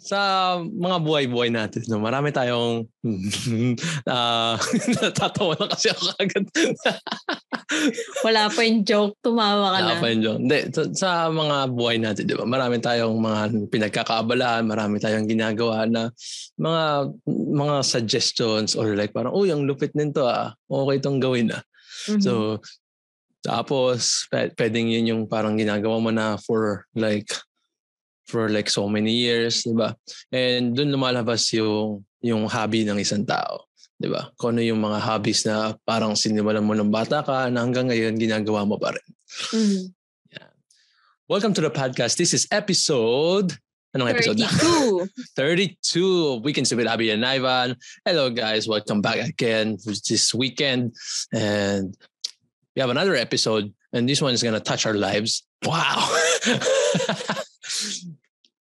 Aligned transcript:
sa 0.00 0.20
mga 0.64 0.96
buhay-buhay 1.04 1.52
natin, 1.52 1.84
no, 1.92 2.00
marami 2.00 2.32
tayong 2.32 2.88
uh, 4.08 4.56
natatawa 4.96 5.52
na 5.60 5.68
kasi 5.68 5.92
ako 5.92 6.16
agad. 6.16 6.44
Wala 8.26 8.48
pa 8.48 8.60
yung 8.64 8.80
joke, 8.82 9.20
tumawa 9.20 9.76
ka 9.76 9.78
Wala 9.84 9.92
na. 9.94 10.00
pa 10.00 10.06
yung 10.08 10.22
joke. 10.24 10.40
Hindi, 10.40 10.58
sa, 10.72 10.82
sa 10.96 11.10
mga 11.28 11.56
buhay 11.76 11.96
natin, 12.00 12.24
di 12.24 12.32
ba? 12.32 12.48
Marami 12.48 12.80
tayong 12.80 13.12
mga 13.20 13.40
pinagkakaabalaan, 13.68 14.64
marami 14.64 14.96
tayong 15.04 15.28
ginagawa 15.28 15.84
na 15.84 16.08
mga 16.56 17.12
mga 17.60 17.76
suggestions 17.84 18.72
or 18.72 18.96
like 18.96 19.12
parang, 19.12 19.36
uy, 19.36 19.52
ang 19.52 19.68
lupit 19.68 19.92
nito 19.92 20.24
ah. 20.24 20.56
Okay 20.64 20.96
itong 20.96 21.20
gawin 21.20 21.52
ah. 21.52 21.62
Mhm. 22.08 22.24
So, 22.24 22.32
tapos, 23.44 24.28
p- 24.32 24.52
pwedeng 24.56 24.88
yun 24.88 25.10
yung 25.12 25.22
parang 25.28 25.60
ginagawa 25.60 25.96
mo 26.00 26.08
na 26.08 26.40
for 26.40 26.88
like 26.96 27.28
for 28.30 28.46
like 28.46 28.70
so 28.70 28.86
many 28.86 29.10
years, 29.10 29.66
di 29.66 29.74
ba? 29.74 29.98
And 30.30 30.78
dun 30.78 30.94
lumalabas 30.94 31.50
yung 31.50 32.06
yung 32.22 32.46
hobby 32.46 32.86
ng 32.86 33.02
isang 33.02 33.26
tao, 33.26 33.66
di 33.98 34.06
ba? 34.06 34.30
Kung 34.38 34.54
ano 34.54 34.62
yung 34.62 34.78
mga 34.78 35.02
hobbies 35.02 35.42
na 35.42 35.74
parang 35.82 36.14
sinimulan 36.14 36.62
mo 36.62 36.78
ng 36.78 36.94
bata 36.94 37.26
ka 37.26 37.50
na 37.50 37.66
hanggang 37.66 37.90
ngayon 37.90 38.14
ginagawa 38.14 38.62
mo 38.62 38.78
pa 38.78 38.94
rin. 38.94 39.08
Mhm. 39.50 39.84
Welcome 41.30 41.54
to 41.54 41.62
the 41.62 41.70
podcast. 41.70 42.18
This 42.18 42.34
is 42.34 42.46
episode 42.50 43.54
Anong 43.90 44.14
episode 44.14 44.38
na? 44.38 44.46
32. 45.34 45.74
32 45.82 46.46
Weekends 46.46 46.70
with 46.70 46.86
Abby 46.86 47.10
and 47.10 47.26
Ivan. 47.26 47.74
Hello 48.06 48.30
guys, 48.30 48.70
welcome 48.70 49.02
back 49.02 49.18
again 49.18 49.82
for 49.82 49.90
this 49.90 50.30
weekend. 50.30 50.94
And 51.34 51.98
we 52.74 52.80
have 52.80 52.90
another 52.90 53.18
episode 53.18 53.74
and 53.92 54.06
this 54.06 54.22
one 54.22 54.30
is 54.30 54.46
gonna 54.46 54.62
touch 54.62 54.86
our 54.86 54.94
lives. 54.94 55.42
Wow! 55.66 56.06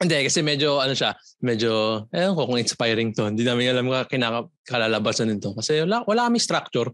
Hindi, 0.03 0.19
kasi 0.27 0.43
medyo, 0.43 0.83
ano 0.83 0.99
siya, 0.99 1.15
medyo, 1.47 2.05
eh 2.11 2.27
ko 2.27 2.43
kung 2.51 2.59
inspiring 2.59 3.15
to. 3.15 3.31
Hindi 3.31 3.47
namin 3.47 3.71
alam 3.71 3.87
ka 3.87 4.11
kinakalalabasan 4.11 5.31
nito. 5.31 5.55
Kasi 5.55 5.87
wala, 5.87 6.03
wala 6.03 6.27
kami 6.27 6.43
structure. 6.43 6.91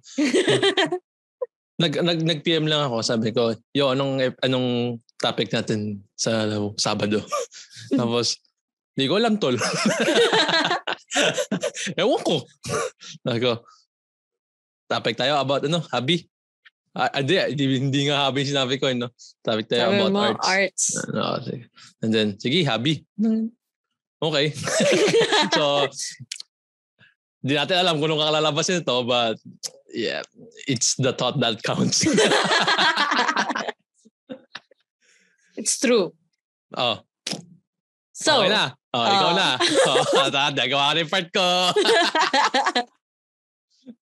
nag, 1.83 1.93
nag, 2.05 2.21
nag-PM 2.21 2.69
lang 2.69 2.85
ako. 2.85 3.01
Sabi 3.01 3.33
ko, 3.33 3.57
yo, 3.73 3.97
anong, 3.97 4.37
anong 4.45 5.01
topic 5.17 5.49
natin 5.57 6.05
sa 6.13 6.45
Sabado? 6.77 7.25
Tapos, 7.99 8.37
di 8.93 9.09
ko 9.09 9.17
alam, 9.17 9.41
tol. 9.41 9.57
Ewan 12.01 12.21
ko. 12.21 12.45
Sabi 13.25 13.41
ko, 13.41 13.65
topic 14.85 15.17
tayo 15.17 15.41
about, 15.41 15.65
ano, 15.65 15.81
hobby. 15.89 16.29
Ah, 16.99 17.15
hindi, 17.23 17.39
hindi, 17.55 17.65
hindi 17.79 18.01
nga 18.11 18.27
hobby 18.27 18.43
sinabi 18.43 18.75
ko, 18.75 18.91
no? 18.91 19.07
Topic 19.47 19.71
tayo 19.71 19.95
Sabi 19.95 20.03
about 20.03 20.11
mo, 20.11 20.21
arts. 20.27 20.43
arts. 20.51 20.85
No, 21.15 21.39
sige. 21.39 21.71
And 22.03 22.11
then, 22.11 22.29
sige, 22.43 22.67
hobby. 22.67 23.07
Okay. 24.19 24.51
so, 25.55 25.87
di 27.39 27.55
natin 27.55 27.79
alam 27.79 28.03
kung 28.03 28.11
anong 28.11 28.27
kalalabasin 28.35 28.83
ito, 28.83 29.07
but 29.07 29.39
yeah, 29.95 30.27
it's 30.67 30.99
the 30.99 31.15
thought 31.15 31.39
that 31.39 31.63
counts. 31.63 32.03
It's 35.59 35.75
true. 35.83 36.15
oh, 36.79 37.03
So, 38.15 38.43
okay 38.43 38.51
na. 38.51 38.75
Oh, 38.95 39.03
ikaw 39.07 39.31
oh. 39.35 39.39
na. 39.39 39.49
Oh, 39.87 40.31
ta- 40.31 40.51
nagawa 40.55 40.95
yung 40.95 41.11
part 41.11 41.31
ko. 41.31 41.47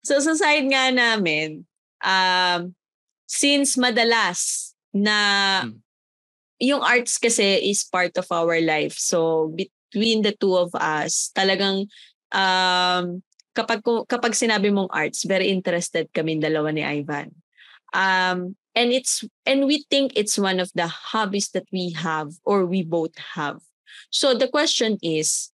so 0.08 0.20
sa 0.20 0.36
side 0.36 0.68
nga 0.68 0.92
namin, 0.92 1.64
um, 2.04 2.76
since 3.26 3.80
madalas 3.80 4.72
na 4.94 5.18
Hmm. 5.66 5.82
yung 6.62 6.84
arts 6.86 7.18
kasi 7.18 7.60
is 7.66 7.84
part 7.84 8.14
of 8.16 8.30
our 8.30 8.62
life. 8.62 8.96
So 8.96 9.50
between 9.52 10.22
the 10.22 10.38
two 10.38 10.56
of 10.56 10.72
us, 10.78 11.34
talagang 11.34 11.90
um, 12.32 13.24
kapag 13.58 13.82
kapag 14.08 14.38
sinabi 14.38 14.70
mong 14.70 14.94
arts, 14.94 15.26
very 15.26 15.50
interested 15.50 16.08
kami 16.14 16.40
dalawa 16.40 16.72
ni 16.72 16.86
Ivan. 16.86 17.34
Um, 17.94 18.56
and 18.74 18.90
it's 18.94 19.26
and 19.46 19.66
we 19.66 19.86
think 19.90 20.14
it's 20.16 20.38
one 20.38 20.62
of 20.62 20.70
the 20.74 20.88
hobbies 20.88 21.52
that 21.54 21.66
we 21.74 21.94
have 21.98 22.34
or 22.46 22.66
we 22.66 22.82
both 22.82 23.18
have. 23.38 23.62
So 24.10 24.34
the 24.34 24.48
question 24.50 24.98
is, 25.02 25.54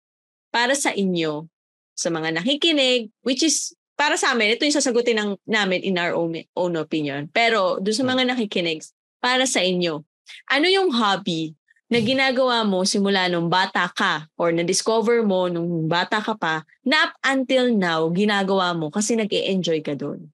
para 0.51 0.75
sa 0.75 0.91
inyo, 0.95 1.47
sa 1.95 2.11
mga 2.11 2.39
nakikinig, 2.39 3.11
which 3.23 3.43
is 3.43 3.75
para 3.99 4.15
sa 4.15 4.31
amin, 4.31 4.55
ito 4.55 4.63
yung 4.63 4.79
sasagutin 4.79 5.19
ng, 5.19 5.31
namin 5.43 5.83
in 5.83 5.99
our 5.99 6.15
own, 6.15 6.39
own 6.55 6.73
opinion. 6.79 7.27
Pero 7.35 7.83
doon 7.83 7.97
sa 7.99 8.07
mga 8.07 8.31
nakikinig, 8.31 8.79
para 9.19 9.43
sa 9.43 9.59
inyo, 9.59 9.99
ano 10.47 10.65
yung 10.71 10.87
hobby 10.95 11.51
na 11.91 11.99
ginagawa 11.99 12.63
mo 12.63 12.87
simula 12.87 13.27
nung 13.27 13.51
bata 13.51 13.91
ka 13.91 14.31
or 14.39 14.55
na-discover 14.55 15.19
mo 15.27 15.51
nung 15.51 15.91
bata 15.91 16.23
ka 16.23 16.31
pa 16.39 16.63
na 16.87 17.11
up 17.11 17.13
until 17.27 17.75
now, 17.75 18.07
ginagawa 18.07 18.71
mo 18.71 18.87
kasi 18.87 19.19
nag 19.19 19.27
enjoy 19.27 19.83
ka 19.83 19.99
doon. 19.99 20.31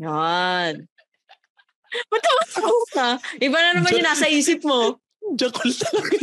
Yan. 0.00 0.88
Matawa 2.10 2.44
ka. 2.96 3.08
Iba 3.44 3.58
na 3.60 3.70
naman 3.76 3.92
yung 3.92 4.08
nasa 4.08 4.24
isip 4.24 4.64
mo. 4.64 4.96
Joke 5.36 5.68
lang 5.68 5.76
talaga. 5.84 6.16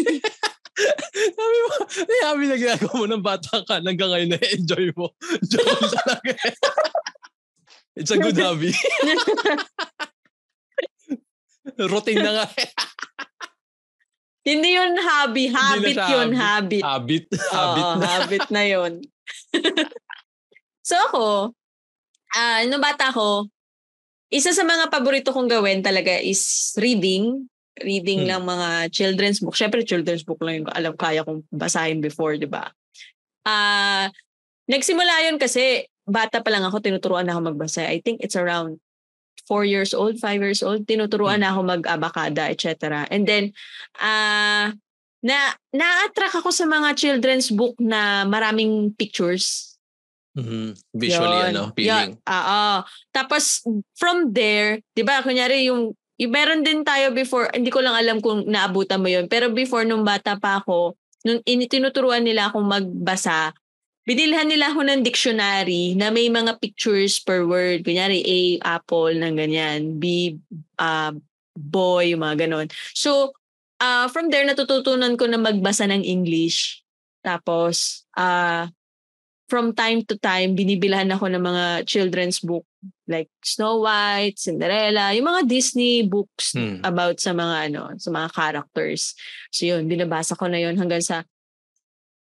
Sabi 0.74 1.58
mo, 1.70 1.74
may 2.10 2.22
hobby 2.26 2.46
na 2.50 2.58
ginagawa 2.58 2.94
mo 2.98 3.06
ng 3.06 3.24
bata 3.24 3.62
ka 3.62 3.78
hanggang 3.78 4.10
ngayon 4.10 4.32
na-enjoy 4.34 4.90
mo. 4.98 5.14
Joke 5.52 5.86
talaga. 5.94 6.34
It's 7.94 8.10
a 8.10 8.18
good 8.18 8.38
hobby. 8.42 8.74
Routine 11.78 12.26
na 12.26 12.32
nga. 12.42 12.46
Hindi 14.50 14.76
yun 14.76 14.98
hobby. 15.00 15.48
Habit 15.48 15.98
yun, 16.10 16.30
habit. 16.36 16.84
Habit. 16.84 17.26
Habit 17.32 17.86
Oo, 17.86 17.96
na. 17.96 18.06
habit 18.20 18.46
na 18.52 18.64
yun. 18.68 18.94
so 20.84 21.00
ako, 21.08 21.56
ah 22.36 22.60
nung 22.68 22.84
bata 22.84 23.14
ko, 23.16 23.48
isa 24.28 24.52
sa 24.52 24.68
mga 24.68 24.92
paborito 24.92 25.32
kong 25.32 25.48
gawin 25.48 25.80
talaga 25.80 26.20
is 26.20 26.74
reading. 26.76 27.48
Reading 27.82 28.26
Hmm. 28.26 28.30
lang 28.30 28.44
mga 28.46 28.70
children's 28.94 29.42
book. 29.42 29.58
Siyempre, 29.58 29.82
children's 29.82 30.22
book 30.22 30.38
lang 30.46 30.62
yung 30.62 30.70
alam 30.70 30.94
kaya 30.94 31.26
kong 31.26 31.42
basahin 31.50 32.06
before, 32.06 32.38
di 32.38 32.46
ba? 32.46 32.70
Ah, 33.42 34.14
nagsimula 34.70 35.26
yun 35.26 35.42
kasi 35.42 35.90
bata 36.06 36.46
pa 36.46 36.54
lang 36.54 36.62
ako, 36.62 36.84
tinuturuan 36.84 37.26
na 37.26 37.34
ako 37.34 37.50
magbasa. 37.50 37.82
I 37.90 37.98
think 38.06 38.22
it's 38.22 38.38
around 38.38 38.78
four 39.50 39.66
years 39.66 39.92
old, 39.92 40.22
five 40.22 40.38
years 40.40 40.62
old, 40.62 40.86
tinuturuan 40.86 41.42
Hmm. 41.42 41.44
na 41.44 41.50
ako 41.52 41.62
mag-abakada, 41.66 42.48
etc. 42.54 43.10
And 43.10 43.26
then, 43.26 43.58
ah, 43.98 44.72
na 45.24 45.38
na-attract 45.72 46.44
ako 46.44 46.52
sa 46.52 46.68
mga 46.68 46.94
children's 46.94 47.48
book 47.50 47.80
na 47.80 48.28
maraming 48.28 48.92
pictures. 48.94 49.74
Mhm. 50.36 50.76
Visually, 50.94 51.40
Yun. 51.42 51.50
ano, 51.54 51.64
Yeah, 51.74 52.06
feeling. 52.06 52.14
Oo. 52.22 52.64
Tapos, 53.10 53.62
from 53.96 54.34
there, 54.34 54.82
di 54.92 55.02
ba, 55.02 55.24
kunyari 55.24 55.70
yung 55.70 55.94
meron 56.22 56.62
din 56.62 56.86
tayo 56.86 57.10
before, 57.12 57.50
hindi 57.54 57.74
ko 57.74 57.82
lang 57.82 57.98
alam 57.98 58.18
kung 58.22 58.46
naabutan 58.46 59.02
mo 59.02 59.10
yun, 59.10 59.26
pero 59.26 59.50
before 59.50 59.84
nung 59.84 60.06
bata 60.06 60.38
pa 60.38 60.62
ako, 60.62 60.94
nung 61.26 61.40
ininuturuan 61.48 62.22
nila 62.22 62.52
akong 62.52 62.68
magbasa, 62.68 63.56
binilhan 64.04 64.48
nila 64.52 64.76
ako 64.76 64.82
ng 64.84 65.02
dictionary 65.02 65.96
na 65.96 66.12
may 66.12 66.28
mga 66.28 66.60
pictures 66.60 67.24
per 67.24 67.48
word. 67.48 67.88
Kunyari, 67.88 68.20
A, 68.24 68.40
apple, 68.78 69.16
ng 69.16 69.36
ganyan. 69.40 69.80
B, 69.98 70.36
uh, 70.78 71.16
boy, 71.56 72.12
yung 72.12 72.22
mga 72.22 72.46
ganon. 72.46 72.68
So, 72.92 73.32
uh, 73.80 74.12
from 74.12 74.28
there, 74.28 74.44
natututunan 74.44 75.16
ko 75.16 75.26
na 75.32 75.40
magbasa 75.40 75.88
ng 75.88 76.04
English. 76.04 76.84
Tapos, 77.24 78.04
uh, 78.20 78.68
from 79.48 79.76
time 79.76 80.02
to 80.08 80.16
time, 80.18 80.56
binibilhan 80.56 81.12
ako 81.14 81.30
ng 81.30 81.44
mga 81.44 81.66
children's 81.86 82.40
book 82.40 82.66
like 83.08 83.28
Snow 83.44 83.84
White, 83.84 84.40
Cinderella, 84.40 85.12
yung 85.16 85.28
mga 85.28 85.48
Disney 85.48 86.04
books 86.04 86.56
Hmm. 86.56 86.80
about 86.84 87.20
sa 87.20 87.32
mga 87.36 87.72
ano, 87.72 87.96
sa 88.00 88.10
mga 88.12 88.28
characters. 88.32 89.16
So 89.52 89.68
yun, 89.68 89.88
binabasa 89.88 90.36
ko 90.36 90.48
na 90.48 90.60
yun 90.60 90.76
hanggang 90.80 91.04
sa 91.04 91.24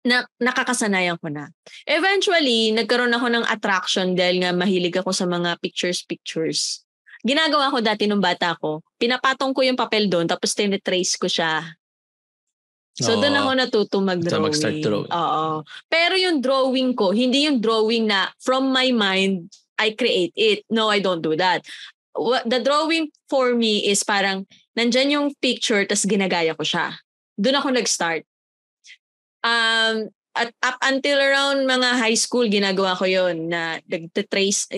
na, 0.04 0.20
nakakasanayan 0.36 1.16
ko 1.16 1.32
na. 1.32 1.48
Eventually, 1.88 2.76
nagkaroon 2.76 3.16
ako 3.16 3.26
ng 3.32 3.44
attraction 3.48 4.12
dahil 4.12 4.44
nga 4.44 4.52
mahilig 4.52 4.92
ako 5.00 5.16
sa 5.16 5.24
mga 5.24 5.56
pictures-pictures. 5.64 6.84
Ginagawa 7.24 7.72
ko 7.72 7.80
dati 7.80 8.04
nung 8.04 8.20
bata 8.20 8.52
ko, 8.60 8.84
pinapatong 9.00 9.56
ko 9.56 9.64
yung 9.64 9.80
papel 9.80 10.12
doon 10.12 10.28
tapos 10.28 10.52
tinitrace 10.52 11.16
ko 11.16 11.24
siya. 11.24 11.64
So 12.94 13.18
doon 13.18 13.34
Oo. 13.34 13.40
ako 13.42 13.50
natuto 13.58 13.96
mag-drawing. 13.98 14.46
mag-start 14.46 14.78
drawing. 14.78 15.10
Oo. 15.10 15.66
Pero 15.90 16.14
yung 16.14 16.38
drawing 16.38 16.94
ko, 16.94 17.10
hindi 17.10 17.50
yung 17.50 17.58
drawing 17.58 18.06
na 18.06 18.30
from 18.38 18.70
my 18.70 18.94
mind, 18.94 19.50
I 19.74 19.98
create 19.98 20.30
it. 20.38 20.62
No, 20.70 20.86
I 20.86 21.02
don't 21.02 21.18
do 21.18 21.34
that. 21.34 21.66
The 22.46 22.62
drawing 22.62 23.10
for 23.26 23.58
me 23.58 23.90
is 23.90 24.06
parang 24.06 24.46
nandyan 24.78 25.10
yung 25.10 25.26
picture 25.42 25.82
tas 25.82 26.06
ginagaya 26.06 26.54
ko 26.54 26.62
siya. 26.62 26.94
Doon 27.34 27.58
ako 27.58 27.68
nag-start. 27.74 28.22
Um, 29.42 30.14
at 30.34 30.54
up 30.62 30.78
until 30.82 31.18
around 31.18 31.66
mga 31.66 31.98
high 31.98 32.18
school, 32.18 32.46
ginagawa 32.46 32.94
ko 32.94 33.06
yon 33.06 33.50
na 33.50 33.82
nag-trace, 33.90 34.70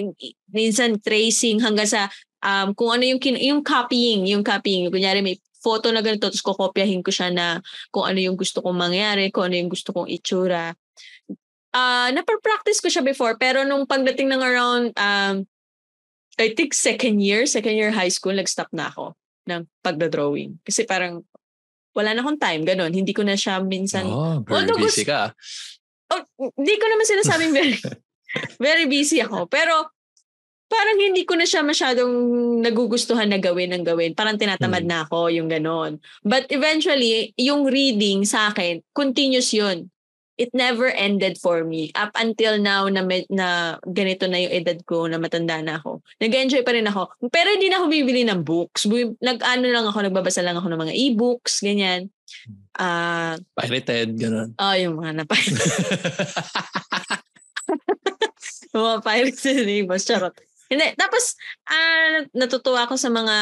minsan 0.48 0.96
tracing 1.00 1.60
hanggang 1.60 1.88
sa 1.88 2.08
um, 2.40 2.72
kung 2.72 2.96
ano 2.96 3.04
yung, 3.04 3.20
kin- 3.20 3.40
yung 3.40 3.60
copying, 3.60 4.24
yung 4.28 4.44
copying. 4.44 4.88
Kunyari 4.88 5.20
may 5.20 5.36
photo 5.66 5.90
na 5.90 5.98
ganito, 5.98 6.30
tapos 6.30 6.46
kokopyahin 6.46 7.02
ko 7.02 7.10
siya 7.10 7.34
na 7.34 7.58
kung 7.90 8.06
ano 8.06 8.22
yung 8.22 8.38
gusto 8.38 8.62
kong 8.62 8.78
mangyari, 8.78 9.34
kung 9.34 9.50
ano 9.50 9.58
yung 9.58 9.70
gusto 9.74 9.90
kong 9.90 10.06
itsura. 10.06 10.70
Uh, 11.74 12.08
napapractice 12.14 12.78
ko 12.78 12.86
siya 12.86 13.02
before, 13.02 13.34
pero 13.34 13.66
nung 13.66 13.82
pagdating 13.82 14.30
ng 14.30 14.42
around, 14.46 14.94
um, 14.94 15.42
I 16.38 16.54
think 16.54 16.70
second 16.70 17.18
year, 17.18 17.50
second 17.50 17.74
year 17.74 17.90
high 17.90 18.14
school, 18.14 18.38
nag-stop 18.38 18.70
na 18.70 18.94
ako 18.94 19.18
ng 19.50 19.66
pagda-drawing. 19.82 20.62
Kasi 20.62 20.86
parang 20.86 21.26
wala 21.96 22.14
na 22.14 22.22
akong 22.22 22.38
time, 22.38 22.62
ganun. 22.62 22.92
Hindi 22.92 23.10
ko 23.16 23.26
na 23.26 23.34
siya 23.34 23.58
minsan... 23.64 24.06
Oh, 24.06 24.44
very 24.44 24.70
busy 24.76 25.02
ka. 25.02 25.32
Oh, 26.12 26.22
hindi 26.54 26.76
ko 26.76 26.86
naman 26.86 27.04
sinasabing 27.08 27.52
very, 27.58 27.74
very 28.60 28.84
busy 28.86 29.18
ako. 29.24 29.48
Pero 29.48 29.95
parang 30.66 30.98
hindi 30.98 31.22
ko 31.22 31.38
na 31.38 31.46
siya 31.46 31.62
masyadong 31.62 32.12
nagugustuhan 32.62 33.30
na 33.30 33.38
gawin 33.38 33.70
ng 33.74 33.84
gawin. 33.86 34.12
Parang 34.18 34.38
tinatamad 34.38 34.82
hmm. 34.82 34.90
na 34.90 34.98
ako, 35.06 35.30
yung 35.30 35.46
ganon. 35.46 36.02
But 36.26 36.50
eventually, 36.50 37.32
yung 37.38 37.70
reading 37.70 38.26
sa 38.26 38.50
akin, 38.50 38.82
continuous 38.92 39.54
yun. 39.54 39.90
It 40.36 40.52
never 40.52 40.92
ended 40.92 41.40
for 41.40 41.64
me. 41.64 41.96
Up 41.96 42.12
until 42.12 42.60
now 42.60 42.92
na, 42.92 43.00
na 43.32 43.80
ganito 43.88 44.28
na 44.28 44.36
yung 44.36 44.52
edad 44.52 44.76
ko, 44.84 45.08
na 45.08 45.16
matanda 45.16 45.64
na 45.64 45.80
ako. 45.80 46.04
Nag-enjoy 46.20 46.60
pa 46.60 46.76
rin 46.76 46.84
ako. 46.84 47.08
Pero 47.32 47.56
hindi 47.56 47.72
na 47.72 47.80
ako 47.80 47.86
bibili 47.88 48.20
ng 48.28 48.44
books. 48.44 48.84
Nag-ano 49.24 49.64
lang 49.64 49.88
ako, 49.88 50.04
nagbabasa 50.04 50.44
lang 50.44 50.60
ako 50.60 50.68
ng 50.68 50.82
mga 50.84 50.92
e-books, 50.92 51.64
ganyan. 51.64 52.12
Uh, 52.76 53.40
Pirated, 53.56 54.12
gano'n. 54.20 54.52
Oh, 54.60 54.76
yung 54.76 55.00
mga 55.00 55.24
na-pirated. 55.24 55.72
mga 58.76 59.00
pirated 59.00 59.66
e-books, 59.72 60.04
charot. 60.04 60.36
Hindi. 60.66 60.98
Tapos, 60.98 61.38
uh, 61.70 62.26
natutuwa 62.34 62.90
ako 62.90 62.98
sa 62.98 63.06
mga 63.06 63.36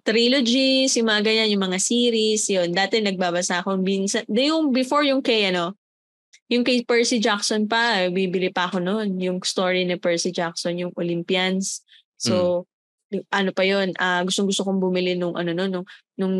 trilogies, 0.00 0.96
yung 0.96 1.12
mga 1.12 1.22
ganyan, 1.28 1.52
yung 1.52 1.64
mga 1.68 1.80
series, 1.80 2.48
yun. 2.48 2.72
Dati 2.72 3.04
nagbabasa 3.04 3.60
ako 3.60 3.76
minsan. 3.76 4.24
Yung 4.32 4.72
before 4.72 5.04
yung 5.04 5.20
kay, 5.20 5.52
ano, 5.52 5.76
yung 6.50 6.64
kay 6.66 6.82
Percy 6.82 7.20
Jackson 7.20 7.68
pa, 7.68 8.08
bibili 8.10 8.50
pa 8.50 8.66
ako 8.66 8.80
noon. 8.80 9.20
Yung 9.20 9.38
story 9.44 9.84
ni 9.84 10.00
Percy 10.00 10.32
Jackson, 10.32 10.80
yung 10.80 10.92
Olympians. 10.96 11.84
So, 12.16 12.66
mm. 12.66 12.69
Ano 13.30 13.50
pa 13.50 13.62
yun, 13.66 13.92
uh, 13.98 14.22
gustong-gusto 14.22 14.62
kong 14.62 14.78
bumili 14.78 15.18
nung, 15.18 15.34
ano, 15.34 15.50
no, 15.50 15.66
nung, 15.66 15.86
nung 16.18 16.36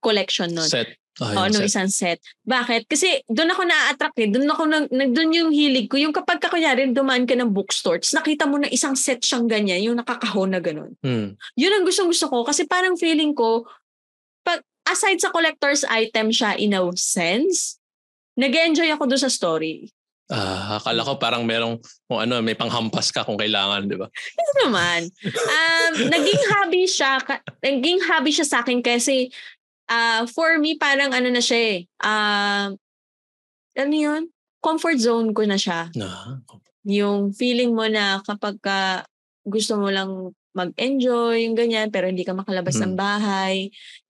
collection 0.00 0.50
noon. 0.54 0.70
Set. 0.70 0.94
Oh, 1.18 1.34
oh 1.34 1.46
nung 1.50 1.66
isang 1.66 1.90
set. 1.90 2.22
Bakit? 2.46 2.86
Kasi 2.86 3.26
doon 3.26 3.50
ako 3.50 3.62
na-attract 3.66 4.18
eh. 4.22 4.30
Doon 4.30 4.46
ako 4.54 4.62
nag, 4.70 4.86
doon 4.90 5.30
yung 5.34 5.50
hilig 5.50 5.90
ko. 5.90 5.98
Yung 5.98 6.14
kapag 6.14 6.38
ka 6.38 6.46
kunyari 6.46 6.94
dumaan 6.94 7.26
ka 7.26 7.34
ng 7.34 7.50
bookstore, 7.50 7.98
nakita 8.14 8.46
mo 8.46 8.62
na 8.62 8.70
isang 8.70 8.94
set 8.94 9.18
siyang 9.18 9.50
ganyan, 9.50 9.82
yung 9.82 9.98
nakakahon 9.98 10.54
na 10.54 10.62
ganun. 10.62 10.94
Hmm. 11.02 11.34
Yun 11.58 11.74
ang 11.74 11.84
gustong 11.84 12.06
gusto 12.06 12.30
ko 12.30 12.46
kasi 12.46 12.70
parang 12.70 12.94
feeling 12.94 13.34
ko 13.34 13.66
pag 14.46 14.62
aside 14.86 15.18
sa 15.18 15.34
collector's 15.34 15.82
item 15.90 16.30
siya 16.30 16.54
in 16.54 16.78
a 16.78 16.82
sense, 16.94 17.82
nag-enjoy 18.38 18.86
ako 18.94 19.10
doon 19.10 19.22
sa 19.26 19.32
story. 19.32 19.90
Ah, 20.28 20.76
uh, 20.76 20.76
akala 20.76 21.08
ko 21.08 21.16
parang 21.16 21.40
merong 21.48 21.80
kung 22.04 22.20
ano, 22.20 22.44
may 22.44 22.52
panghampas 22.52 23.08
ka 23.08 23.24
kung 23.24 23.40
kailangan, 23.40 23.88
di 23.88 23.96
ba? 23.96 24.12
Hindi 24.12 24.52
naman. 24.60 25.00
Um, 25.24 25.92
naging 26.12 26.42
hobby 26.52 26.84
siya, 26.84 27.16
naging 27.64 28.04
hobby 28.04 28.32
siya 28.36 28.44
sa 28.44 28.60
akin 28.60 28.84
kasi 28.84 29.32
uh, 29.88 30.28
for 30.28 30.60
me, 30.60 30.76
parang 30.76 31.16
ano 31.16 31.32
na 31.32 31.40
siya 31.40 31.58
eh. 31.58 31.78
Uh, 31.98 32.76
ano 33.78 33.94
yun? 33.94 34.22
Comfort 34.60 35.00
zone 35.00 35.32
ko 35.32 35.48
na 35.48 35.56
siya. 35.56 35.88
Uh, 35.96 36.44
yung 36.84 37.32
feeling 37.32 37.72
mo 37.72 37.88
na 37.88 38.20
kapag 38.20 38.60
ka 38.60 39.08
gusto 39.48 39.80
mo 39.80 39.88
lang 39.88 40.36
mag-enjoy, 40.52 41.48
yung 41.48 41.56
ganyan, 41.56 41.88
pero 41.88 42.10
hindi 42.10 42.26
ka 42.26 42.36
makalabas 42.36 42.76
hmm. 42.76 42.84
ng 42.84 42.94
bahay. 42.98 43.56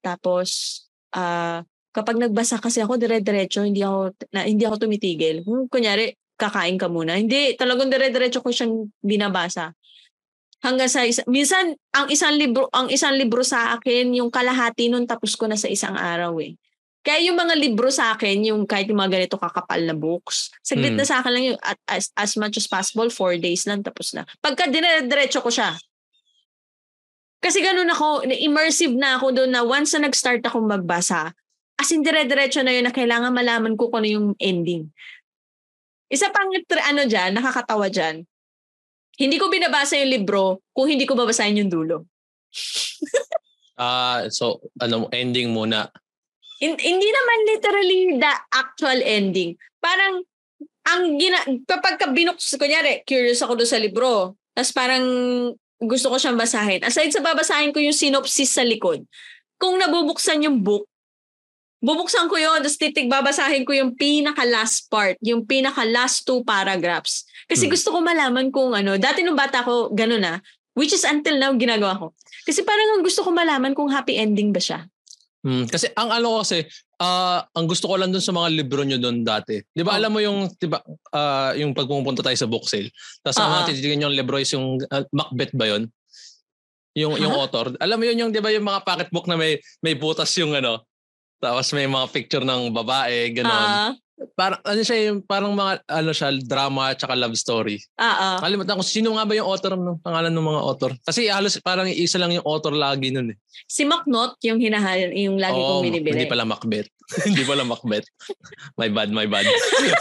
Tapos, 0.03 0.83
uh, 1.15 1.63
kapag 1.93 2.21
nagbasa 2.21 2.61
kasi 2.61 2.85
ako 2.85 3.01
dire-diretso, 3.01 3.65
hindi 3.65 3.83
ako 3.83 4.15
na, 4.35 4.45
hindi 4.45 4.65
ako 4.65 4.89
tumitigil. 4.89 5.43
Hmm, 5.43 5.67
kunyari, 5.67 6.15
kakain 6.39 6.79
ka 6.79 6.87
muna. 6.87 7.19
Hindi, 7.19 7.59
talagang 7.59 7.91
dire-diretso 7.91 8.45
ko 8.45 8.53
siyang 8.53 8.93
binabasa 9.03 9.75
hanggang 10.63 10.91
sa 10.91 11.07
isa, 11.07 11.23
minsan 11.31 11.79
ang 11.95 12.11
isang 12.11 12.35
libro 12.35 12.67
ang 12.75 12.91
isang 12.91 13.15
libro 13.15 13.47
sa 13.47 13.79
akin 13.79 14.11
yung 14.15 14.31
kalahati 14.31 14.91
nun 14.91 15.07
tapos 15.07 15.39
ko 15.39 15.47
na 15.47 15.59
sa 15.59 15.71
isang 15.71 15.95
araw 15.95 16.35
eh. 16.43 16.59
Kaya 17.07 17.31
yung 17.31 17.39
mga 17.39 17.55
libro 17.57 17.89
sa 17.89 18.13
akin, 18.13 18.43
yung 18.43 18.67
kahit 18.67 18.91
yung 18.91 18.99
mga 18.99 19.17
ganito 19.17 19.39
kakapal 19.39 19.81
na 19.81 19.95
books, 19.95 20.51
saglit 20.61 20.93
hmm. 20.93 21.01
na 21.01 21.07
sa 21.07 21.23
akin 21.23 21.31
lang 21.33 21.45
yung 21.55 21.59
as, 21.87 22.11
as 22.19 22.35
much 22.35 22.59
as 22.59 22.67
possible, 22.67 23.07
four 23.09 23.39
days 23.39 23.65
lang 23.65 23.81
tapos 23.81 24.13
na. 24.13 24.27
Pagka 24.43 24.67
dire-diretso 24.69 25.41
ko 25.41 25.49
siya. 25.49 25.79
Kasi 27.39 27.63
ganun 27.63 27.87
ako, 27.87 28.27
immersive 28.27 28.93
na 28.99 29.15
ako 29.15 29.31
doon 29.31 29.51
na 29.55 29.63
once 29.63 29.95
na 29.95 30.11
nag-start 30.11 30.43
akong 30.43 30.67
magbasa, 30.67 31.33
as 31.79 31.89
in 31.95 32.03
dire-diretso 32.03 32.61
na 32.67 32.75
yun 32.75 32.85
na 32.85 32.95
kailangan 32.95 33.31
malaman 33.31 33.79
ko 33.79 33.87
kung 33.89 34.03
ano 34.03 34.11
yung 34.11 34.29
ending. 34.43 34.91
Isa 36.11 36.35
pang 36.35 36.51
ano 36.51 37.03
dyan, 37.07 37.39
nakakatawa 37.39 37.87
dyan, 37.87 38.27
hindi 39.19 39.37
ko 39.37 39.51
binabasa 39.51 39.99
yung 39.99 40.15
libro 40.15 40.63
kung 40.71 40.87
hindi 40.91 41.07
ko 41.07 41.19
babasahin 41.19 41.67
yung 41.67 41.73
dulo. 41.73 41.97
Ah, 43.79 44.27
uh, 44.27 44.35
so 44.35 44.59
ano 44.83 45.07
ending 45.15 45.55
muna. 45.55 45.87
In, 46.59 46.75
hindi 46.75 47.09
naman 47.15 47.39
literally 47.47 48.19
the 48.19 48.33
actual 48.51 48.99
ending. 49.07 49.55
Parang 49.79 50.19
ang 50.83 51.15
gina 51.15 51.39
kapag 51.63 51.95
ka 51.95 52.11
binuks 52.11 52.59
kunyari 52.59 53.07
curious 53.07 53.39
ako 53.39 53.55
do 53.55 53.63
sa 53.63 53.79
libro. 53.79 54.35
Tapos 54.51 54.75
parang 54.75 55.07
gusto 55.79 56.11
ko 56.11 56.19
siyang 56.19 56.35
basahin. 56.35 56.83
Aside 56.83 57.15
sa 57.15 57.23
babasahin 57.23 57.71
ko 57.71 57.79
yung 57.79 57.95
synopsis 57.95 58.51
sa 58.51 58.67
likod. 58.67 59.07
Kung 59.63 59.79
nabubuksan 59.79 60.43
yung 60.43 60.59
book, 60.59 60.91
bubuksan 61.79 62.27
ko 62.27 62.37
yun, 62.39 62.59
tapos 62.63 62.79
titig 62.79 63.07
babasahin 63.07 63.63
ko 63.63 63.73
yung 63.75 63.95
pinaka 63.95 64.43
last 64.43 64.91
part, 64.91 65.15
yung 65.23 65.47
pinaka 65.47 65.87
last 65.87 66.27
two 66.27 66.43
paragraphs. 66.43 67.23
Kasi 67.47 67.67
hmm. 67.67 67.73
gusto 67.75 67.89
ko 67.95 67.99
malaman 68.03 68.51
kung 68.51 68.75
ano, 68.75 68.99
dati 68.99 69.23
nung 69.23 69.39
bata 69.39 69.63
ko, 69.63 69.91
gano'n 69.95 70.23
na, 70.23 70.35
which 70.75 70.91
is 70.91 71.07
until 71.07 71.39
now 71.39 71.55
ginagawa 71.55 71.99
ko. 71.99 72.07
Kasi 72.47 72.67
parang 72.67 73.03
gusto 73.03 73.23
ko 73.23 73.31
malaman 73.31 73.75
kung 73.79 73.91
happy 73.91 74.19
ending 74.19 74.51
ba 74.51 74.63
siya. 74.63 74.87
Hmm, 75.39 75.71
kasi 75.71 75.87
ang 75.95 76.11
ano 76.11 76.43
kasi, 76.43 76.67
uh, 76.99 77.47
ang 77.55 77.67
gusto 77.71 77.87
ko 77.87 77.95
lang 77.95 78.11
dun 78.11 78.23
sa 78.23 78.35
mga 78.35 78.59
libro 78.59 78.83
nyo 78.83 78.99
doon 78.99 79.23
dati. 79.23 79.63
Di 79.71 79.87
ba 79.87 79.95
oh. 79.95 79.99
alam 80.03 80.11
mo 80.11 80.19
yung, 80.19 80.51
di 80.59 80.67
ba, 80.67 80.83
uh, 81.15 81.55
yung 81.55 81.79
pag 81.79 81.87
pumunta 81.87 82.27
tayo 82.27 82.35
sa 82.35 82.51
book 82.51 82.67
sale, 82.67 82.91
tapos 83.23 83.39
uh-huh. 83.39 83.47
ang 83.47 83.53
mga 83.55 83.67
tititignan 83.71 84.11
yung 84.11 84.17
libro 84.19 84.35
is 84.43 84.51
yung 84.51 84.83
uh, 84.91 85.07
Macbeth 85.15 85.55
ba 85.55 85.71
yon 85.71 85.87
yung 86.99 87.15
huh? 87.15 87.23
yung 87.23 87.35
author. 87.39 87.71
Alam 87.79 88.03
mo 88.03 88.05
yun 88.11 88.19
yung 88.27 88.31
'di 88.35 88.43
ba 88.43 88.51
yung 88.51 88.67
mga 88.67 88.83
pocketbook 88.83 89.31
na 89.31 89.39
may 89.39 89.63
may 89.79 89.95
butas 89.95 90.35
yung 90.43 90.59
ano, 90.59 90.88
tapos 91.39 91.71
may 91.75 91.87
mga 91.87 92.07
picture 92.11 92.45
ng 92.45 92.75
babae, 92.75 93.31
gano'n. 93.35 93.71
Uh, 93.71 93.93
parang 94.35 94.61
ano 94.67 94.81
siya 94.83 94.99
yung 95.11 95.19
parang 95.23 95.55
mga 95.55 95.87
ano 95.87 96.11
siya 96.11 96.35
drama 96.43 96.91
at 96.91 96.99
saka 96.99 97.15
love 97.15 97.39
story. 97.39 97.79
Oo. 97.99 98.29
Kalimutan 98.43 98.79
ko 98.79 98.83
sino 98.83 99.15
nga 99.15 99.27
ba 99.27 99.35
yung 99.39 99.47
author 99.47 99.79
ng 99.79 100.03
pangalan 100.03 100.33
ng 100.35 100.47
mga 100.47 100.63
author. 100.63 100.91
Kasi 101.07 101.31
halos 101.31 101.59
parang 101.63 101.87
isa 101.87 102.19
lang 102.19 102.35
yung 102.35 102.47
author 102.47 102.75
lagi 102.75 103.15
nun 103.15 103.35
eh. 103.35 103.37
Si 103.67 103.87
Macnot 103.87 104.39
yung 104.43 104.59
hinahal 104.59 105.15
yung 105.15 105.39
lagi 105.39 105.59
oh, 105.59 105.79
kong 105.79 105.87
binibili. 105.87 106.15
Hindi 106.19 106.31
pala 106.31 106.47
Macbeth. 106.47 106.91
hindi 107.31 107.43
pala 107.47 107.63
Macbeth. 107.63 108.07
my 108.75 108.89
bad, 108.91 109.11
my 109.15 109.27
bad. 109.31 109.47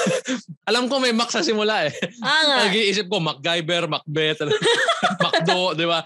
Alam 0.69 0.89
ko 0.89 0.97
may 0.97 1.13
Mac 1.13 1.29
sa 1.29 1.45
simula 1.45 1.87
eh. 1.87 1.93
Ah, 2.21 2.41
nga. 2.45 2.57
Nag-iisip 2.67 3.05
ko 3.07 3.21
MacGyver, 3.21 3.85
Macbeth, 3.87 4.43
Macdo, 5.23 5.77
di 5.77 5.85
ba? 5.85 6.01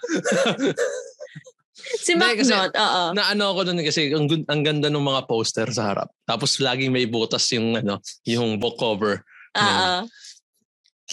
Si 2.01 2.13
McNaught, 2.17 2.73
oo. 2.73 3.03
Na 3.13 3.31
ano 3.33 3.53
ako 3.53 3.69
doon 3.69 3.81
kasi 3.85 4.11
ang, 4.13 4.25
ang 4.49 4.61
ganda 4.61 4.87
ng 4.89 5.03
mga 5.03 5.25
poster 5.29 5.67
sa 5.69 5.93
harap. 5.93 6.09
Tapos 6.25 6.57
laging 6.57 6.93
may 6.93 7.05
butas 7.05 7.45
yung 7.53 7.77
ano, 7.77 8.01
yung 8.25 8.57
book 8.57 8.77
cover. 8.77 9.21
Oo. 9.57 10.05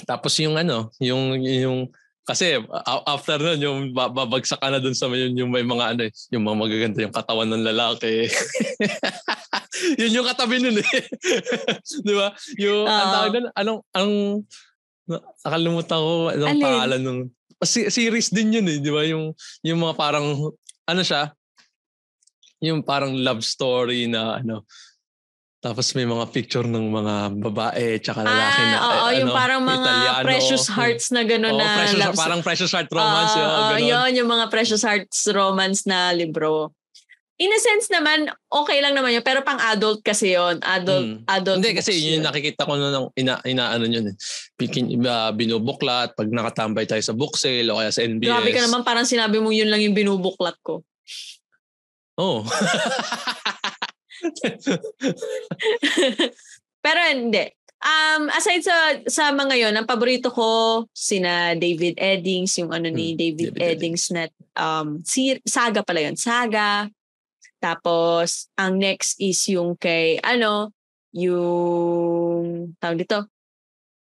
Tapos 0.07 0.33
yung 0.39 0.55
ano, 0.55 0.93
yung 1.03 1.41
yung 1.43 1.79
kasi 2.29 2.61
after 3.09 3.41
nun, 3.41 3.57
yung 3.57 3.79
babagsak 3.97 4.61
ka 4.61 4.69
na 4.69 4.77
dun 4.77 4.93
sa 4.93 5.09
yun, 5.09 5.33
yung 5.33 5.49
may 5.49 5.65
mga 5.65 5.97
ano, 5.97 6.13
yung 6.29 6.45
mga 6.45 6.57
magaganda 6.61 7.01
yung 7.09 7.17
katawan 7.17 7.49
ng 7.49 7.65
lalaki. 7.73 8.29
yun 10.01 10.21
yung 10.21 10.29
katabi 10.29 10.61
nun 10.61 10.77
eh. 10.77 11.03
Di 12.05 12.13
ba? 12.13 12.37
Yung, 12.61 12.85
uh, 12.85 12.93
ang 12.93 13.11
tawag 13.17 13.33
nun, 13.33 13.49
anong, 13.57 13.81
ang, 13.97 14.11
nakalimutan 15.41 16.01
ko, 16.05 16.13
anong 16.29 16.53
Alin? 16.53 16.65
pangalan 16.69 17.01
nung, 17.01 17.23
series 17.67 18.31
din 18.31 18.55
yun 18.61 18.67
eh, 18.71 18.79
di 18.79 18.91
ba? 18.93 19.03
Yung, 19.07 19.35
yung 19.67 19.79
mga 19.83 19.95
parang 19.99 20.27
ano 20.89 21.03
siya, 21.03 21.33
yung 22.63 22.83
parang 22.83 23.15
love 23.15 23.43
story 23.43 24.11
na 24.11 24.43
ano, 24.43 24.67
tapos 25.59 25.91
may 25.99 26.07
mga 26.07 26.31
picture 26.31 26.63
ng 26.63 26.87
mga 26.87 27.15
babae 27.43 27.99
tsaka 27.99 28.23
lalaki 28.23 28.63
ah, 28.63 28.71
na 28.71 28.79
oo, 28.79 29.07
eh, 29.11 29.19
yung 29.19 29.31
ano, 29.35 29.35
parang 29.35 29.61
mga 29.67 29.91
Italiano. 29.91 30.27
precious 30.31 30.65
hearts 30.71 31.07
na 31.11 31.23
gano'n 31.27 31.51
oh, 31.51 31.59
na 31.59 31.67
precious, 31.83 31.99
love 31.99 32.15
parang 32.15 32.41
precious 32.47 32.71
heart 32.71 32.91
romance 32.95 33.35
uh, 33.35 33.39
yun, 33.43 33.51
ganun. 33.51 33.83
yun 33.83 34.11
yung 34.23 34.31
mga 34.31 34.45
precious 34.55 34.83
hearts 34.87 35.27
romance 35.35 35.83
na 35.83 36.15
libro 36.15 36.71
in 37.39 37.55
a 37.55 37.61
sense 37.63 37.87
naman, 37.87 38.27
okay 38.51 38.83
lang 38.83 38.99
naman 38.99 39.15
yun. 39.15 39.23
Pero 39.23 39.47
pang 39.47 39.63
adult 39.63 40.03
kasi 40.03 40.35
yon 40.35 40.59
Adult, 40.59 41.07
hmm. 41.07 41.23
adult 41.31 41.63
Hindi, 41.63 41.79
kasi 41.79 41.95
yun 41.95 42.19
yung 42.19 42.27
nakikita 42.27 42.67
ko 42.67 42.75
nung 42.75 43.15
ina, 43.15 43.39
inaano 43.47 43.87
yun. 43.87 44.11
Pikin, 44.59 44.91
uh, 45.07 45.31
binubuklat 45.31 46.19
pag 46.19 46.27
nakatambay 46.27 46.85
tayo 46.91 46.99
sa 46.99 47.15
book 47.15 47.39
sale 47.39 47.71
o 47.71 47.79
kaya 47.79 47.95
sa 47.95 48.03
NBS. 48.03 48.27
Grabe 48.27 48.51
ka 48.51 48.67
naman, 48.67 48.83
parang 48.83 49.07
sinabi 49.07 49.39
mo 49.39 49.55
yun 49.55 49.71
lang 49.71 49.79
yung 49.79 49.95
binubuklat 49.95 50.59
ko. 50.67 50.83
Oh. 52.19 52.43
Pero 56.85 57.01
hindi. 57.07 57.47
Um, 57.79 58.27
aside 58.35 58.67
sa 58.67 58.75
sa 59.07 59.31
mga 59.31 59.55
yon, 59.55 59.79
ang 59.79 59.87
paborito 59.87 60.35
ko 60.35 60.83
sina 60.91 61.55
David 61.55 61.95
Eddings, 61.95 62.59
yung 62.59 62.75
ano 62.75 62.91
ni 62.91 63.15
Hmm, 63.15 63.23
David, 63.23 63.55
David 63.55 63.63
Eddings 63.63 64.11
na 64.11 64.27
um 64.59 64.99
si, 65.07 65.39
saga 65.47 65.87
pala 65.87 66.03
yon, 66.03 66.19
saga. 66.19 66.91
Tapos 67.59 68.47
ang 68.55 68.79
next 68.79 69.19
is 69.19 69.39
yung 69.51 69.75
kay 69.75 70.19
ano, 70.23 70.71
yung 71.11 72.73
tawag 72.79 73.03
dito. 73.03 73.27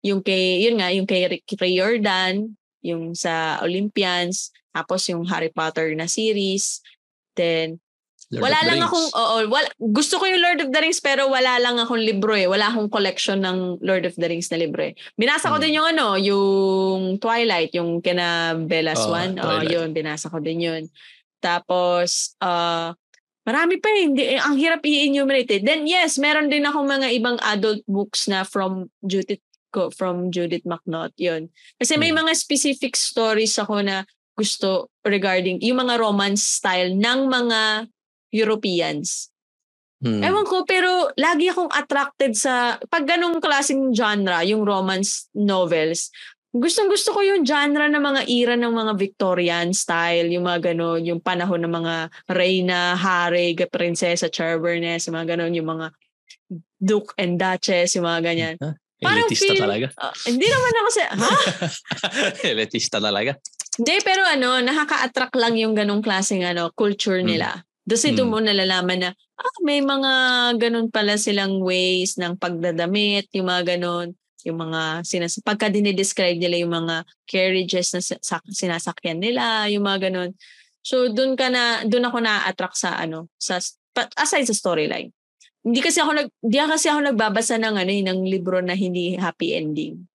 Yung 0.03 0.23
kay 0.23 0.67
yun 0.67 0.79
nga, 0.79 0.91
yung 0.91 1.07
kay 1.07 1.27
Rick 1.27 1.47
Riordan, 1.57 2.55
yung 2.83 3.15
sa 3.15 3.63
Olympians, 3.63 4.51
tapos 4.75 5.07
yung 5.07 5.23
Harry 5.27 5.51
Potter 5.51 5.95
na 5.95 6.07
series. 6.07 6.83
Then 7.35 7.79
Lord 8.33 8.49
wala 8.49 8.59
lang 8.65 8.81
Rings. 8.81 8.89
akong, 8.89 9.09
oo, 9.13 9.37
wala, 9.53 9.69
gusto 9.77 10.17
ko 10.17 10.25
yung 10.25 10.41
Lord 10.41 10.61
of 10.65 10.73
the 10.73 10.81
Rings 10.81 11.05
pero 11.05 11.29
wala 11.29 11.61
lang 11.61 11.77
akong 11.77 12.01
libro 12.01 12.33
eh. 12.33 12.49
Wala 12.49 12.73
akong 12.73 12.89
collection 12.89 13.45
ng 13.45 13.77
Lord 13.85 14.09
of 14.09 14.17
the 14.17 14.25
Rings 14.25 14.49
na 14.49 14.57
libro 14.57 14.81
eh. 14.89 14.97
Binasa 15.15 15.53
ko 15.53 15.61
Hmm. 15.61 15.65
din 15.69 15.77
yung 15.77 15.89
ano, 15.93 16.17
yung 16.17 17.21
Twilight, 17.21 17.77
yung 17.77 18.01
kina 18.01 18.57
Bella 18.57 18.97
Swan. 18.97 19.37
Oh, 19.37 19.61
Twilight. 19.61 19.69
yun, 19.69 19.89
binasa 19.93 20.33
ko 20.33 20.41
din 20.41 20.65
yun. 20.65 20.83
Tapos, 21.45 22.33
uh, 22.41 22.97
marami 23.43 23.79
pa 23.83 23.89
eh. 23.91 24.03
Hindi, 24.07 24.23
eh, 24.37 24.41
ang 24.41 24.57
hirap 24.59 24.83
i-enumerate 24.87 25.59
eh. 25.59 25.63
Then 25.63 25.87
yes, 25.87 26.19
meron 26.19 26.51
din 26.51 26.67
ako 26.67 26.87
mga 26.87 27.09
ibang 27.19 27.39
adult 27.43 27.83
books 27.87 28.27
na 28.31 28.47
from 28.47 28.91
Judith 29.03 29.43
ko 29.73 29.89
from 29.89 30.29
Judith 30.29 30.69
McNaught 30.69 31.17
yun. 31.17 31.49
Kasi 31.81 31.97
may 31.97 32.13
Hmm. 32.13 32.23
mga 32.23 32.37
specific 32.37 32.93
stories 32.93 33.57
ako 33.57 33.81
na 33.81 34.05
gusto 34.37 34.93
regarding 35.01 35.65
yung 35.65 35.81
mga 35.81 35.97
romance 35.97 36.45
style 36.61 36.93
ng 36.93 37.21
mga 37.27 37.89
Europeans. 38.33 39.33
Hmm. 40.03 40.19
Ewan 40.19 40.45
ko, 40.45 40.67
pero 40.67 41.15
lagi 41.15 41.47
akong 41.47 41.71
attracted 41.71 42.35
sa, 42.35 42.75
pag 42.91 43.07
ganong 43.07 43.39
klaseng 43.39 43.95
genre, 43.95 44.43
yung 44.43 44.67
romance 44.67 45.31
novels, 45.31 46.11
gustong 46.53 46.93
gusto 46.93 47.17
ko 47.17 47.25
yung 47.25 47.43
genre 47.43 47.89
ng 47.89 47.99
mga 47.99 48.23
era 48.29 48.55
ng 48.55 48.71
mga 48.71 48.93
Victorian 48.95 49.73
style, 49.73 50.29
yung 50.29 50.45
mga 50.45 50.73
ganon, 50.73 51.01
yung 51.01 51.21
panahon 51.21 51.65
ng 51.65 51.73
mga 51.73 51.95
Reyna, 52.29 52.93
Harry, 52.95 53.57
Prinsesa, 53.57 54.29
Charverness, 54.29 55.09
yung 55.09 55.17
mga 55.17 55.37
ganon, 55.37 55.57
yung 55.57 55.69
mga 55.73 55.87
Duke 56.77 57.17
and 57.17 57.41
Duchess, 57.41 57.97
yung 57.97 58.05
mga 58.05 58.21
ganyan. 58.21 58.57
Ha? 58.61 58.71
Parang 59.03 59.27
Elitista 59.27 59.51
feel- 59.51 59.63
talaga. 59.65 59.87
Ah, 59.99 60.15
hindi 60.29 60.47
naman 60.47 60.73
ako 60.77 60.89
sa, 60.93 61.05
ha? 61.11 61.31
Elitista 62.53 62.97
talaga. 63.01 63.33
Hindi, 63.73 63.95
pero 64.05 64.23
ano, 64.23 64.61
nakaka-attract 64.61 65.35
lang 65.41 65.57
yung 65.57 65.73
ganong 65.73 66.05
klaseng 66.05 66.45
ano, 66.45 66.69
culture 66.77 67.19
Mm. 67.19 67.27
nila. 67.27 67.49
Kasi 67.83 68.15
doon 68.15 68.31
Mm. 68.31 68.35
mo 68.37 68.39
nalalaman 68.39 68.99
na, 69.01 69.11
ah, 69.41 69.57
may 69.65 69.83
mga 69.83 70.13
ganun 70.61 70.87
pala 70.93 71.19
silang 71.19 71.59
ways 71.59 72.15
ng 72.15 72.39
pagdadamit, 72.39 73.27
yung 73.35 73.49
mga 73.51 73.75
ganun, 73.75 74.15
yung 74.45 74.59
mga, 74.59 75.07
sinas 75.07 75.39
pagka 75.43 75.71
dinidescribe 75.71 76.39
nila 76.39 76.61
yung 76.63 76.75
mga 76.75 77.07
carriages 77.27 77.95
na 77.95 78.01
sa- 78.03 78.23
sa- 78.23 78.49
sinasakyan 78.49 79.19
nila, 79.23 79.67
yung 79.71 79.87
mga 79.87 80.11
ganun. 80.11 80.35
So, 80.83 81.11
doon 81.11 81.39
ka 81.39 81.47
na, 81.47 81.87
doon 81.87 82.11
ako 82.11 82.19
na-attract 82.19 82.77
sa 82.77 82.99
ano, 82.99 83.31
sa, 83.39 83.63
aside 84.19 84.51
sa 84.51 84.57
storyline. 84.57 85.15
Hindi 85.63 85.79
kasi 85.79 86.03
ako 86.03 86.11
nag, 86.19 86.29
hindi 86.43 86.59
kasi 86.59 86.87
ako 86.91 87.01
nagbabasa 87.15 87.55
ng 87.59 87.75
ano, 87.79 87.91
eh, 87.91 88.03
ng 88.03 88.21
libro 88.27 88.59
na 88.59 88.75
hindi 88.75 89.15
happy 89.15 89.55
ending. 89.55 90.11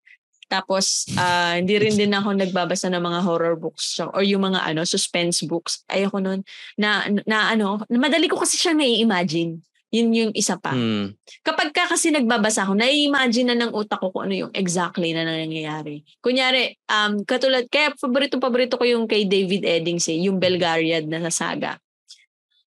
Tapos, 0.47 1.11
ah, 1.19 1.59
hindi 1.59 1.75
rin 1.75 1.95
din 1.99 2.15
ako 2.15 2.35
nagbabasa 2.39 2.87
ng 2.91 3.03
mga 3.03 3.21
horror 3.27 3.59
books 3.59 3.99
or 3.99 4.23
yung 4.23 4.47
mga 4.47 4.63
ano, 4.63 4.87
suspense 4.87 5.43
books. 5.43 5.83
Ayoko 5.91 6.23
nun. 6.23 6.47
Na, 6.79 7.07
na 7.27 7.51
ano, 7.51 7.83
madali 7.91 8.31
ko 8.31 8.39
kasi 8.39 8.55
siyang 8.55 8.79
nai-imagine. 8.79 9.59
Yun 9.95 10.11
yung 10.11 10.33
isa 10.35 10.59
pa. 10.59 10.75
Hmm. 10.75 11.15
Kapag 11.47 11.71
ka 11.71 11.87
kasi 11.87 12.11
nagbabasa 12.11 12.67
ako, 12.67 12.75
nai-imagine 12.75 13.55
na 13.55 13.57
ng 13.67 13.73
utak 13.73 14.03
ko 14.03 14.11
kung 14.11 14.27
ano 14.27 14.35
yung 14.35 14.53
exactly 14.53 15.15
na 15.15 15.23
nangyayari. 15.23 16.03
Kunyari, 16.19 16.75
um, 16.91 17.23
katulad, 17.23 17.71
kaya 17.71 17.95
paborito-paborito 17.95 18.77
ko 18.77 18.85
yung 18.85 19.07
kay 19.07 19.31
David 19.31 19.63
Eddings 19.63 20.11
eh, 20.11 20.19
yung 20.27 20.43
Belgariad 20.43 21.07
na 21.07 21.23
sa 21.31 21.33
saga. 21.33 21.79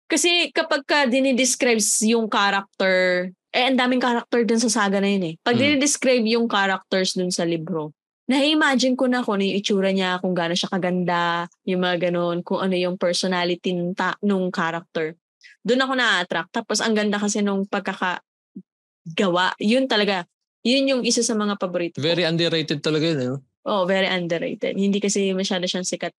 Kasi 0.09 0.53
kapag 0.53 0.85
ka 0.85 1.09
dinidescribes 1.09 2.05
yung 2.09 2.29
character, 2.29 3.29
eh 3.53 3.65
ang 3.69 3.77
daming 3.77 4.01
character 4.01 4.45
dun 4.45 4.61
sa 4.61 4.73
saga 4.73 5.01
na 5.01 5.09
yun 5.09 5.25
eh. 5.33 5.35
Pag 5.45 5.57
Mm. 5.57 5.61
dinidescribe 5.61 6.25
yung 6.37 6.49
characters 6.49 7.17
dun 7.17 7.33
sa 7.33 7.45
libro, 7.45 7.93
na-imagine 8.29 8.97
ko 8.97 9.09
na 9.09 9.21
kung 9.21 9.37
ano 9.37 9.45
yung 9.45 9.59
itsura 9.61 9.91
niya, 9.93 10.17
kung 10.21 10.33
gaano 10.33 10.57
siya 10.57 10.73
kaganda, 10.73 11.49
yung 11.69 11.85
mga 11.85 12.09
ganun, 12.09 12.41
kung 12.41 12.61
ano 12.65 12.73
yung 12.73 12.97
personality 12.97 13.77
nung, 13.77 13.93
ta- 13.93 14.17
nung 14.25 14.49
character. 14.49 15.17
Doon 15.63 15.83
ako 15.87 15.93
na-attract. 15.95 16.51
Tapos 16.51 16.79
ang 16.83 16.95
ganda 16.95 17.19
kasi 17.19 17.43
nung 17.43 17.67
pagkakagawa. 17.67 19.55
Yun 19.63 19.87
talaga. 19.87 20.27
Yun 20.63 20.91
yung 20.91 21.03
isa 21.03 21.23
sa 21.27 21.35
mga 21.35 21.59
paborito 21.59 21.99
ko. 21.99 22.07
Very 22.07 22.23
underrated 22.23 22.83
talaga 22.83 23.15
yun. 23.15 23.19
No? 23.19 23.37
Oh, 23.63 23.87
very 23.87 24.11
underrated. 24.11 24.75
Hindi 24.75 24.99
kasi 24.99 25.31
masyado 25.35 25.67
siyang 25.67 25.87
sikat. 25.87 26.15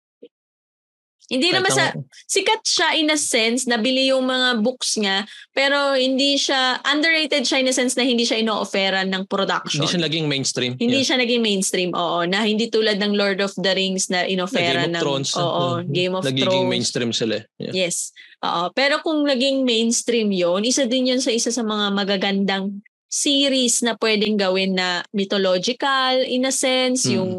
Hindi 1.24 1.50
Kahit 1.50 1.58
naman 1.64 1.72
sa 1.72 1.86
sikat 2.28 2.62
siya 2.62 2.90
in 2.96 3.08
a 3.08 3.16
sense, 3.16 3.64
nabili 3.64 4.12
yung 4.12 4.28
mga 4.28 4.60
books 4.60 5.00
niya, 5.00 5.24
pero 5.52 5.96
hindi 5.96 6.36
siya 6.36 6.84
underrated 6.84 7.44
siya 7.44 7.64
in 7.64 7.68
a 7.68 7.74
sense 7.74 7.96
na 7.96 8.04
hindi 8.04 8.24
siya 8.24 8.40
ino-offeran 8.40 9.08
ng 9.08 9.24
production. 9.26 9.80
Hindi 9.80 9.90
siya 9.90 10.04
naging 10.04 10.26
mainstream. 10.28 10.72
Hindi 10.76 11.00
Yeah. 11.00 11.08
siya 11.08 11.18
naging 11.20 11.42
mainstream, 11.42 11.90
oo. 11.96 12.28
Na 12.28 12.44
hindi 12.44 12.68
tulad 12.68 13.00
ng 13.00 13.16
Lord 13.16 13.40
of 13.40 13.56
the 13.56 13.72
Rings 13.72 14.08
na 14.08 14.22
Na 14.22 14.28
Game 14.28 14.36
inoferan 14.36 14.90
of 14.90 14.94
ng 14.94 15.02
Thrones. 15.02 15.30
Oo, 15.36 15.64
uh, 15.74 15.78
Game 15.86 16.14
of 16.14 16.24
Nagiging 16.24 16.44
Thrones. 16.44 16.70
mainstream 16.70 17.12
sila. 17.12 17.38
Yeah. 17.56 17.74
Yes. 17.88 18.12
Oo. 18.44 18.70
Pero 18.72 19.00
kung 19.00 19.24
naging 19.24 19.64
mainstream 19.64 20.28
yon 20.28 20.64
isa 20.64 20.84
din 20.84 21.08
yun 21.08 21.20
sa 21.20 21.32
isa 21.32 21.50
sa 21.50 21.64
mga 21.64 21.96
magagandang 21.96 22.84
series 23.08 23.80
na 23.80 23.94
pwedeng 23.96 24.36
gawin 24.36 24.74
na 24.74 25.06
mythological 25.14 26.18
in 26.20 26.44
a 26.44 26.52
sense, 26.52 27.06
Mm. 27.06 27.14
yung 27.14 27.32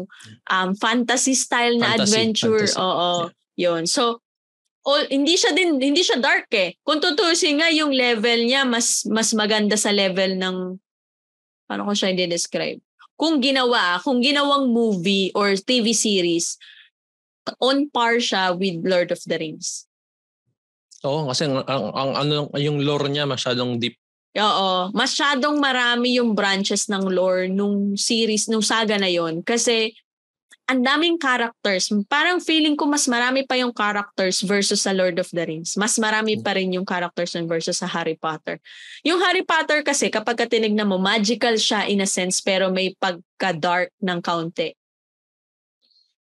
um, 0.47 0.69
fantasy 0.73 1.35
style 1.35 1.75
na 1.75 1.93
Fantasy, 1.93 2.09
adventure. 2.09 2.63
fantasy. 2.63 2.79
Oo. 2.79 3.11
Yun. 3.55 3.87
So, 3.87 4.19
all, 4.85 5.03
hindi 5.09 5.35
siya 5.35 5.51
din 5.51 5.81
hindi 5.81 6.05
siya 6.05 6.21
dark 6.21 6.47
eh. 6.53 6.77
Kung 6.85 7.01
tutusin 7.01 7.59
nga 7.59 7.71
yung 7.73 7.91
level 7.91 8.45
niya 8.45 8.63
mas 8.63 9.03
mas 9.09 9.33
maganda 9.33 9.75
sa 9.75 9.89
level 9.89 10.37
ng 10.37 10.77
paano 11.65 11.89
ko 11.89 11.93
siya 11.97 12.13
i-describe? 12.13 12.79
Kung 13.15 13.39
ginawa, 13.39 13.97
kung 14.03 14.19
ginawang 14.19 14.69
movie 14.69 15.31
or 15.33 15.55
TV 15.55 15.95
series, 15.95 16.59
on 17.63 17.87
par 17.89 18.19
siya 18.19 18.51
with 18.51 18.83
Lord 18.83 19.09
of 19.15 19.23
the 19.23 19.39
Rings. 19.39 19.87
Oo, 21.05 21.29
kasi 21.29 21.45
ang, 21.45 21.63
ang, 21.63 21.85
ang 21.93 22.11
ano 22.17 22.33
yung 22.57 22.81
lore 22.81 23.07
niya 23.07 23.29
masyadong 23.29 23.77
deep. 23.77 23.95
Oo, 24.35 24.91
masyadong 24.91 25.63
marami 25.63 26.19
yung 26.19 26.35
branches 26.35 26.91
ng 26.91 27.07
lore 27.07 27.47
nung 27.47 27.95
series, 27.95 28.51
nung 28.51 28.65
saga 28.65 28.99
na 28.99 29.07
yon 29.07 29.39
kasi 29.45 29.95
ang 30.65 30.81
daming 30.81 31.21
characters. 31.21 31.93
Parang 32.09 32.41
feeling 32.41 32.73
ko 32.73 32.89
mas 32.89 33.05
marami 33.05 33.45
pa 33.45 33.53
yung 33.57 33.73
characters 33.73 34.41
versus 34.41 34.81
sa 34.85 34.91
Lord 34.93 35.21
of 35.21 35.29
the 35.29 35.45
Rings. 35.45 35.77
Mas 35.77 35.97
marami 36.01 36.41
pa 36.41 36.57
rin 36.57 36.73
yung 36.73 36.85
characters 36.85 37.37
nun 37.37 37.45
versus 37.45 37.77
sa 37.77 37.87
Harry 37.89 38.17
Potter. 38.17 38.57
Yung 39.05 39.21
Harry 39.21 39.45
Potter 39.45 39.85
kasi 39.85 40.09
kapag 40.09 40.41
ka 40.41 40.45
tinignan 40.49 40.89
mo, 40.89 40.97
magical 40.97 41.53
siya 41.57 41.85
in 41.85 42.01
a 42.01 42.09
sense 42.09 42.41
pero 42.41 42.73
may 42.73 42.97
pagka-dark 42.97 43.93
ng 44.01 44.19
kaunti. 44.25 44.73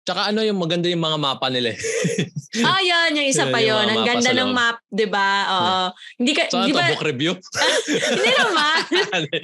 Tsaka 0.02 0.34
ano 0.34 0.42
yung 0.42 0.58
maganda 0.58 0.90
yung 0.90 1.06
mga 1.06 1.18
mapa 1.22 1.48
nila. 1.54 1.78
eh. 1.78 1.80
Ah, 2.52 2.84
yan, 2.84 3.16
yung 3.16 3.32
isa 3.32 3.48
Yun, 3.48 3.54
pa 3.56 3.64
mga 3.64 3.80
Ang 3.96 4.04
ganda 4.04 4.32
ng 4.36 4.52
map, 4.52 4.84
'di 4.92 5.08
ba? 5.08 5.30
Oo. 5.48 5.84
Hindi 6.20 6.32
ka 6.36 6.52
Saan 6.52 6.68
di 6.68 6.76
ba? 6.76 6.84
book 6.92 7.08
review? 7.08 7.32
Hindi 8.12 8.32
naman. 8.36 8.80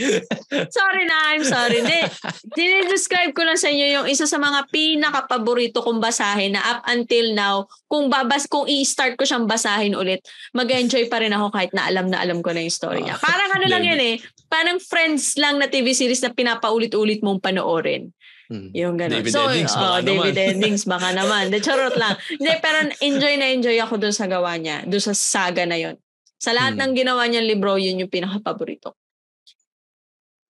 sorry 0.76 1.08
na, 1.08 1.16
I'm 1.32 1.46
sorry. 1.48 1.88
Hindi. 1.88 2.04
Dinidescribe 2.52 3.32
ko 3.32 3.48
lang 3.48 3.56
sa 3.56 3.72
inyo 3.72 3.86
yung 3.96 4.08
isa 4.12 4.28
sa 4.28 4.36
mga 4.36 4.68
pinaka-paborito 4.68 5.80
kong 5.88 6.04
basahin 6.04 6.60
na 6.60 6.64
up 6.68 6.84
until 6.92 7.32
now, 7.32 7.64
kung 7.88 8.12
babas 8.12 8.44
kung 8.44 8.68
i-start 8.68 9.16
ko 9.16 9.24
siyang 9.24 9.48
basahin 9.48 9.96
ulit, 9.96 10.20
mag-enjoy 10.52 11.08
pa 11.08 11.24
rin 11.24 11.32
ako 11.32 11.48
kahit 11.56 11.72
na 11.72 11.88
alam 11.88 12.12
na 12.12 12.20
alam 12.20 12.44
ko 12.44 12.52
na 12.52 12.60
yung 12.60 12.76
story 12.76 13.08
niya. 13.08 13.16
Ah, 13.16 13.24
Parang 13.24 13.56
ano 13.56 13.72
lang 13.72 13.88
yan 13.88 14.02
eh. 14.04 14.16
Parang 14.52 14.84
friends 14.84 15.40
lang 15.40 15.64
na 15.64 15.72
TV 15.72 15.96
series 15.96 16.20
na 16.20 16.36
pinapaulit-ulit 16.36 17.24
mong 17.24 17.40
panoorin. 17.40 18.12
Hmm. 18.48 18.72
Yung 18.72 18.96
gano'n. 18.96 19.20
David 19.20 19.34
so, 19.36 19.44
Eddings, 19.46 19.76
oh, 19.76 19.82
baka 19.82 20.00
David 20.02 20.32
naman. 20.34 20.48
Eddings, 20.56 20.84
baka 20.88 21.10
naman. 21.12 21.44
De, 21.52 21.60
charot 21.60 21.96
lang. 21.96 22.16
Hindi, 22.40 22.52
pero 22.64 22.78
enjoy 22.98 23.34
na 23.36 23.48
enjoy 23.52 23.78
ako 23.78 24.00
doon 24.00 24.16
sa 24.16 24.24
gawa 24.26 24.56
niya. 24.56 24.88
Doon 24.88 25.04
sa 25.04 25.12
saga 25.12 25.68
na 25.68 25.76
yon. 25.76 26.00
Sa 26.38 26.52
lahat 26.52 26.80
Hmm. 26.80 26.82
ng 26.82 26.94
ginawa 26.96 27.28
niyang 27.28 27.44
libro, 27.46 27.76
yun 27.76 28.00
yung 28.00 28.08
pinaka-paborito. 28.08 28.96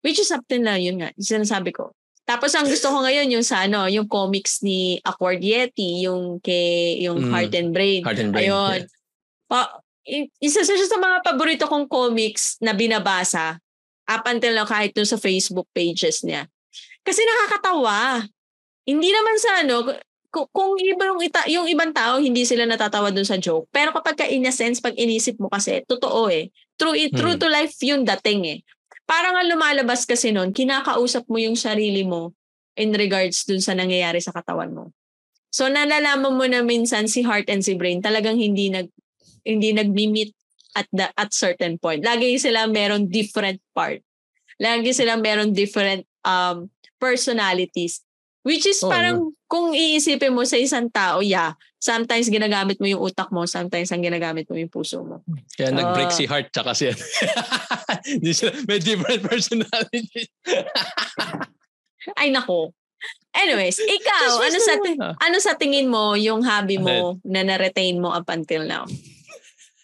Which 0.03 0.19
is 0.19 0.31
up 0.31 0.43
till 0.49 0.63
now, 0.63 0.75
yun 0.75 0.99
nga. 0.99 1.13
Yung 1.15 1.29
sinasabi 1.45 1.71
ko. 1.71 1.95
Tapos 2.23 2.55
ang 2.55 2.67
gusto 2.67 2.87
ko 2.87 3.03
ngayon 3.03 3.29
yung 3.31 3.43
sa 3.43 3.67
ano, 3.67 3.87
yung 3.87 4.07
comics 4.07 4.63
ni 4.63 4.97
Accord 5.03 5.43
Yeti, 5.43 6.07
yung 6.07 6.39
kay 6.39 7.03
yung 7.03 7.19
Mm. 7.19 7.31
Heart 7.31 7.53
and 7.55 7.71
Brain. 7.75 8.01
Heart 8.03 8.21
and 8.21 8.31
Brain. 8.31 8.47
Ayun. 8.47 8.81
Pa, 9.47 9.69
i- 10.07 10.31
isa 10.39 10.63
siya 10.63 10.87
sa 10.87 10.97
mga 10.97 11.19
paborito 11.23 11.67
kong 11.67 11.87
comics 11.87 12.57
na 12.59 12.73
binabasa 12.73 13.59
up 14.07 14.23
until 14.27 14.55
now 14.55 14.65
kahit 14.65 14.95
dun 14.95 15.05
sa 15.05 15.19
Facebook 15.19 15.67
pages 15.71 16.23
niya. 16.23 16.47
Kasi 17.03 17.21
nakakatawa. 17.23 18.23
Hindi 18.87 19.11
naman 19.15 19.37
sa 19.39 19.51
ano, 19.63 19.77
kung, 20.33 20.49
kung 20.49 20.73
ibang 20.81 21.21
ita, 21.21 21.45
yung 21.53 21.69
ibang 21.69 21.93
tao 21.93 22.17
hindi 22.17 22.49
sila 22.49 22.65
natatawa 22.65 23.13
dun 23.13 23.29
sa 23.29 23.37
joke. 23.37 23.69
Pero 23.69 23.93
kapag 23.93 24.17
ka 24.17 24.27
in 24.27 24.49
a 24.49 24.53
sense 24.55 24.81
pag 24.81 24.97
inisip 24.97 25.37
mo 25.37 25.53
kasi 25.53 25.85
totoo 25.85 26.33
eh. 26.33 26.49
True 26.81 26.97
hmm. 26.97 27.13
true 27.13 27.37
to 27.37 27.47
life 27.53 27.77
yung 27.85 28.09
dating 28.09 28.43
eh. 28.49 28.59
Parang 29.05 29.37
ang 29.37 29.45
lumalabas 29.45 30.09
kasi 30.09 30.33
noon, 30.33 30.57
kinakausap 30.57 31.29
mo 31.29 31.37
yung 31.37 31.59
sarili 31.59 32.07
mo 32.07 32.33
in 32.81 32.97
regards 32.97 33.45
dun 33.45 33.61
sa 33.61 33.77
nangyayari 33.77 34.25
sa 34.25 34.33
katawan 34.33 34.73
mo. 34.73 34.85
So 35.53 35.69
nalalaman 35.69 36.33
mo 36.33 36.49
na 36.49 36.65
minsan 36.65 37.13
si 37.13 37.21
heart 37.21 37.53
and 37.53 37.61
si 37.61 37.77
brain 37.77 38.01
talagang 38.01 38.41
hindi 38.41 38.73
nag 38.73 38.89
hindi 39.45 39.77
nagmi-meet 39.77 40.33
at 40.73 40.89
the 40.89 41.13
at 41.13 41.37
certain 41.37 41.77
point. 41.77 42.01
Lagi 42.01 42.41
sila 42.41 42.65
meron 42.65 43.13
different 43.13 43.61
part. 43.77 44.01
Lagi 44.57 44.97
sila 44.97 45.21
meron 45.21 45.53
different 45.53 46.09
um 46.25 46.73
personalities 47.03 48.07
Which 48.43 48.67
is 48.67 48.83
oh, 48.83 48.91
parang 48.91 49.17
yeah. 49.23 49.35
kung 49.47 49.71
iisipin 49.71 50.35
mo 50.35 50.43
sa 50.43 50.59
isang 50.59 50.91
tao, 50.91 51.23
yeah, 51.23 51.55
sometimes 51.79 52.27
ginagamit 52.27 52.83
mo 52.83 52.91
yung 52.91 52.99
utak 52.99 53.31
mo, 53.31 53.47
sometimes 53.47 53.95
ang 53.95 54.03
ginagamit 54.03 54.51
mo 54.51 54.59
yung 54.59 54.71
puso 54.71 55.07
mo. 55.07 55.23
Kaya 55.55 55.71
uh, 55.71 55.79
nag-break 55.79 56.11
si 56.11 56.27
heart 56.27 56.51
tsaka 56.51 56.75
si 56.75 56.91
may 58.67 58.83
different 58.83 59.23
personality. 59.31 60.27
Ay 62.19 62.35
nako. 62.35 62.75
Anyways, 63.33 63.79
ikaw, 63.79 64.43
ano 64.43 64.59
sa 64.59 64.75
ano 65.23 65.37
sa 65.39 65.55
tingin 65.55 65.87
mo 65.87 66.19
yung 66.19 66.43
hobby 66.43 66.77
mo 66.83 67.23
na 67.23 67.47
na-retain 67.47 67.97
mo 68.03 68.11
up 68.11 68.27
until 68.27 68.67
now? 68.67 68.85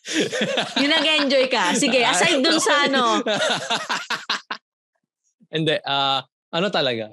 yung 0.82 0.92
nag-enjoy 0.92 1.46
ka. 1.46 1.78
Sige, 1.78 2.02
aside 2.02 2.42
dun 2.42 2.58
sa 2.58 2.90
ano. 2.90 3.22
Hindi, 5.48 5.78
uh, 5.80 6.20
ano 6.52 6.66
talaga, 6.72 7.12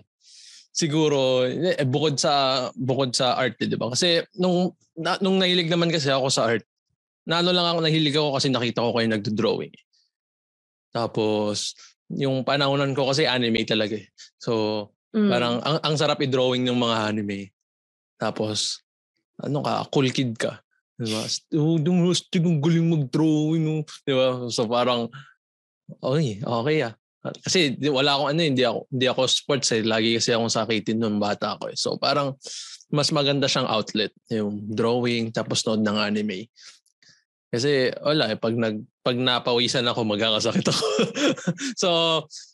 siguro 0.75 1.47
eh, 1.47 1.87
bukod 1.87 2.19
sa 2.19 2.67
bukod 2.75 3.15
sa 3.15 3.39
art, 3.39 3.55
eh, 3.63 3.67
'di 3.67 3.79
ba? 3.79 3.91
Kasi 3.95 4.23
nung 4.35 4.75
na, 4.95 5.19
nung 5.19 5.39
nahilig 5.39 5.71
naman 5.71 5.91
kasi 5.91 6.11
ako 6.11 6.27
sa 6.27 6.51
art, 6.51 6.63
na 7.27 7.39
ano 7.39 7.51
lang 7.55 7.65
ako 7.67 7.79
nahilig 7.83 8.15
ako 8.15 8.29
kasi 8.37 8.47
nakita 8.51 8.85
ko 8.85 8.91
kayo 8.95 9.07
nagdo-drawing. 9.11 9.75
Tapos 10.95 11.75
yung 12.11 12.45
panahonan 12.45 12.93
ko 12.93 13.09
kasi 13.09 13.25
anime 13.25 13.65
talaga 13.65 13.97
eh. 13.97 14.07
So 14.37 14.87
mm. 15.11 15.29
parang 15.31 15.55
ang, 15.65 15.77
ang 15.81 15.95
sarap 15.97 16.21
i-drawing 16.21 16.63
ng 16.63 16.77
mga 16.77 16.95
anime. 17.11 17.51
Tapos 18.15 18.85
ano 19.41 19.59
ka, 19.65 19.83
cool 19.91 20.07
kid 20.13 20.37
ka. 20.39 20.63
Diba? 20.95 21.27
Oh, 21.59 21.75
yung 21.75 22.07
yung 22.15 22.59
galing 22.63 22.87
mag-drawing. 22.87 23.63
No? 23.67 23.83
Diba? 24.07 24.47
So 24.47 24.63
parang, 24.63 25.11
okay, 25.99 26.39
okay 26.39 26.77
ah. 26.87 26.93
Kasi 27.41 27.77
wala 27.89 28.17
akong 28.17 28.29
ano, 28.35 28.41
hindi 28.43 28.63
ako 28.65 28.79
hindi 28.91 29.07
ako 29.09 29.21
sports 29.25 29.69
eh. 29.73 29.81
Lagi 29.81 30.17
kasi 30.17 30.33
akong 30.33 30.53
sakitin 30.53 31.01
nung 31.01 31.17
bata 31.17 31.57
ako 31.57 31.73
eh. 31.73 31.77
So 31.77 31.97
parang 31.97 32.37
mas 32.93 33.09
maganda 33.09 33.49
siyang 33.49 33.65
outlet, 33.65 34.13
yung 34.29 34.61
drawing 34.69 35.33
tapos 35.33 35.65
nood 35.65 35.81
ng 35.81 35.97
anime. 35.97 36.49
Kasi 37.55 37.87
wala 38.03 38.35
eh, 38.35 38.37
pag 38.37 38.51
nag 38.51 38.83
pag 39.05 39.15
napawisan 39.15 39.85
ako 39.85 40.01
magkakasakit 40.01 40.65
ako. 40.65 40.85
so 41.81 41.89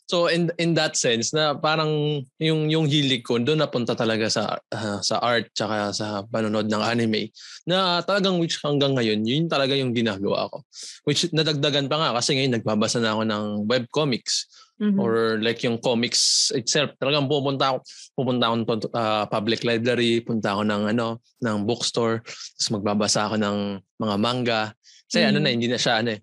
so 0.06 0.28
in 0.28 0.52
in 0.60 0.76
that 0.76 0.94
sense 0.94 1.32
na 1.32 1.56
parang 1.56 2.22
yung 2.36 2.68
yung 2.68 2.84
hilig 2.86 3.24
ko 3.24 3.40
doon 3.40 3.64
napunta 3.64 3.96
talaga 3.96 4.28
sa 4.28 4.60
uh, 4.60 5.00
sa 5.00 5.18
art 5.18 5.48
tsaka 5.56 5.96
sa 5.96 6.22
panonood 6.28 6.68
ng 6.68 6.82
anime 6.84 7.32
na 7.64 8.04
talagang 8.04 8.36
which 8.36 8.60
hanggang 8.60 8.92
ngayon 8.92 9.24
yun 9.24 9.48
talaga 9.48 9.74
yung 9.74 9.96
ginagawa 9.96 10.46
ko. 10.52 10.62
Which 11.08 11.26
nadagdagan 11.34 11.88
pa 11.88 11.96
nga 11.98 12.10
kasi 12.20 12.36
ngayon 12.38 12.60
nagbabasa 12.60 13.00
na 13.00 13.16
ako 13.16 13.22
ng 13.26 13.44
web 13.66 13.88
comics 13.90 14.46
mm-hmm. 14.80 15.00
or 15.00 15.42
like 15.42 15.60
yung 15.66 15.76
comics 15.82 16.52
itself. 16.54 16.94
Talagang 16.96 17.28
pupunta 17.28 17.74
ako 17.74 17.76
pupunta 18.16 18.48
ako 18.48 18.54
ng 18.56 18.66
uh, 18.92 19.24
public 19.26 19.60
library, 19.66 20.22
punta 20.22 20.54
ako 20.54 20.62
ng 20.64 20.82
ano 20.96 21.20
ng 21.42 21.56
bookstore, 21.66 22.22
tapos 22.22 22.70
magbabasa 22.72 23.28
ako 23.28 23.36
ng 23.40 23.56
mga 23.98 24.16
manga 24.20 24.62
kasi 25.12 25.20
mm. 25.20 25.28
ano 25.28 25.38
na, 25.44 25.52
hindi 25.52 25.68
na 25.68 25.76
siya 25.76 26.00
ano 26.00 26.16
eh. 26.16 26.20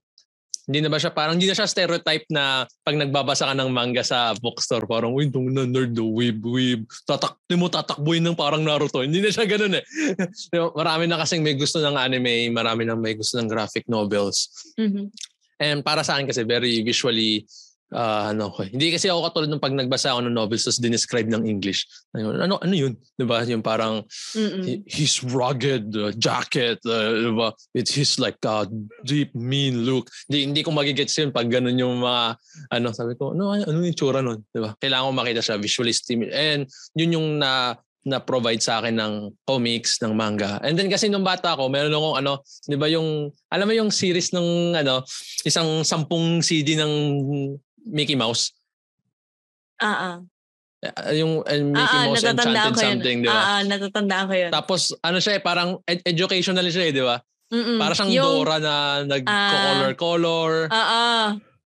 Hindi 0.70 0.86
na 0.86 0.90
ba 0.90 1.02
siya, 1.02 1.14
parang 1.14 1.38
hindi 1.38 1.50
na 1.50 1.58
siya 1.58 1.70
stereotype 1.70 2.26
na 2.30 2.66
pag 2.82 2.98
nagbabasa 2.98 3.50
ka 3.50 3.54
ng 3.58 3.70
manga 3.70 4.02
sa 4.06 4.34
bookstore, 4.38 4.86
parang, 4.86 5.14
uy, 5.14 5.30
itong 5.30 5.50
na 5.50 5.66
nerd, 5.66 5.98
the 5.98 6.06
weeb, 6.06 6.42
weeb. 6.42 6.86
Tatak, 7.10 7.42
mo 7.58 7.70
tatakbuhin 7.70 8.22
ng 8.26 8.38
parang 8.38 8.62
Naruto. 8.62 9.02
Hindi 9.02 9.22
na 9.22 9.34
siya 9.34 9.50
ganun 9.50 9.78
eh. 9.78 9.86
marami 10.78 11.10
na 11.10 11.22
kasing 11.22 11.42
may 11.42 11.58
gusto 11.58 11.82
ng 11.82 11.98
anime, 11.98 12.54
marami 12.54 12.86
na 12.86 12.94
may 12.94 13.18
gusto 13.18 13.42
ng 13.42 13.50
graphic 13.50 13.86
novels. 13.90 14.50
Mm-hmm. 14.78 15.06
And 15.58 15.82
para 15.82 16.06
sa 16.06 16.18
akin 16.18 16.30
kasi, 16.30 16.46
very 16.46 16.86
visually 16.86 17.50
uh, 17.94 18.34
ano 18.34 18.54
ko. 18.54 18.66
Eh. 18.66 18.70
Hindi 18.74 18.94
kasi 18.94 19.10
ako 19.10 19.30
katulad 19.30 19.50
ng 19.50 19.62
pag 19.62 19.74
nagbasa 19.74 20.14
ako 20.14 20.26
ng 20.26 20.36
novels 20.36 20.66
tapos 20.66 20.82
dinescribe 20.82 21.30
ng 21.30 21.44
English. 21.46 21.86
Ano 22.14 22.38
ano, 22.38 22.56
ano 22.62 22.74
yun? 22.74 22.94
'Di 23.18 23.26
ba? 23.26 23.42
Yung 23.46 23.66
parang 23.66 24.06
he, 24.36 24.82
his 24.86 25.22
rugged 25.26 25.94
uh, 25.98 26.14
jacket, 26.16 26.78
uh, 26.86 27.14
'di 27.14 27.34
ba? 27.34 27.50
It's 27.74 27.94
his 27.94 28.18
like 28.22 28.38
uh, 28.46 28.66
deep 29.06 29.34
mean 29.34 29.86
look. 29.86 30.10
Hindi 30.30 30.40
hindi 30.54 30.62
ko 30.62 30.70
magigets 30.74 31.18
yun 31.18 31.34
pag 31.34 31.50
ganun 31.50 31.78
yung 31.78 32.02
mga 32.02 32.38
ano 32.74 32.88
sabi 32.94 33.14
ko, 33.18 33.34
ano 33.34 33.58
ano 33.58 33.78
yung 33.82 33.98
tsura 33.98 34.22
nun, 34.22 34.42
'di 34.54 34.60
ba? 34.62 34.74
Kailangan 34.78 35.06
ko 35.10 35.14
makita 35.14 35.42
siya 35.42 35.56
visually 35.58 35.94
stimulated. 35.94 36.38
And 36.38 36.62
yun 36.94 37.16
yung 37.18 37.28
na 37.42 37.78
na 38.08 38.24
provide 38.24 38.64
sa 38.64 38.80
akin 38.80 38.96
ng 38.96 39.14
comics, 39.44 40.00
ng 40.00 40.16
manga. 40.16 40.58
And 40.64 40.80
then 40.80 40.88
kasi 40.88 41.12
nung 41.12 41.28
bata 41.28 41.54
ako, 41.54 41.68
meron 41.68 41.92
akong 41.92 42.16
ano, 42.16 42.34
'di 42.66 42.78
ba 42.80 42.88
yung 42.88 43.30
alam 43.52 43.68
mo 43.68 43.74
yung 43.76 43.92
series 43.92 44.32
ng 44.32 44.80
ano, 44.80 45.04
isang 45.44 45.84
sampung 45.84 46.40
CD 46.40 46.80
ng 46.80 46.94
Mickey 47.86 48.16
Mouse. 48.16 48.52
Ah, 49.80 50.20
uh 50.20 50.20
yung 51.12 51.44
uh, 51.44 51.64
Mickey 51.76 51.98
uh, 52.00 52.06
Mouse 52.08 52.24
Enchanted 52.24 52.76
something, 52.80 53.18
di 53.24 53.28
ba? 53.28 53.36
Ah, 53.36 53.48
uh, 53.60 53.62
natatandaan 53.68 54.26
ko 54.32 54.36
yun. 54.36 54.52
Tapos 54.52 54.96
ano 55.04 55.20
siya 55.20 55.40
eh, 55.40 55.42
parang 55.44 55.80
ed- 55.84 56.04
educational 56.08 56.64
siya 56.72 56.88
eh, 56.88 56.94
di 56.96 57.04
ba? 57.04 57.20
Para 57.50 57.98
siyang 57.98 58.14
yung, 58.14 58.46
Dora 58.46 58.62
na 58.62 59.04
nag-color-color. 59.10 60.70
Oo. 60.70 61.02
Uh, 61.02 61.28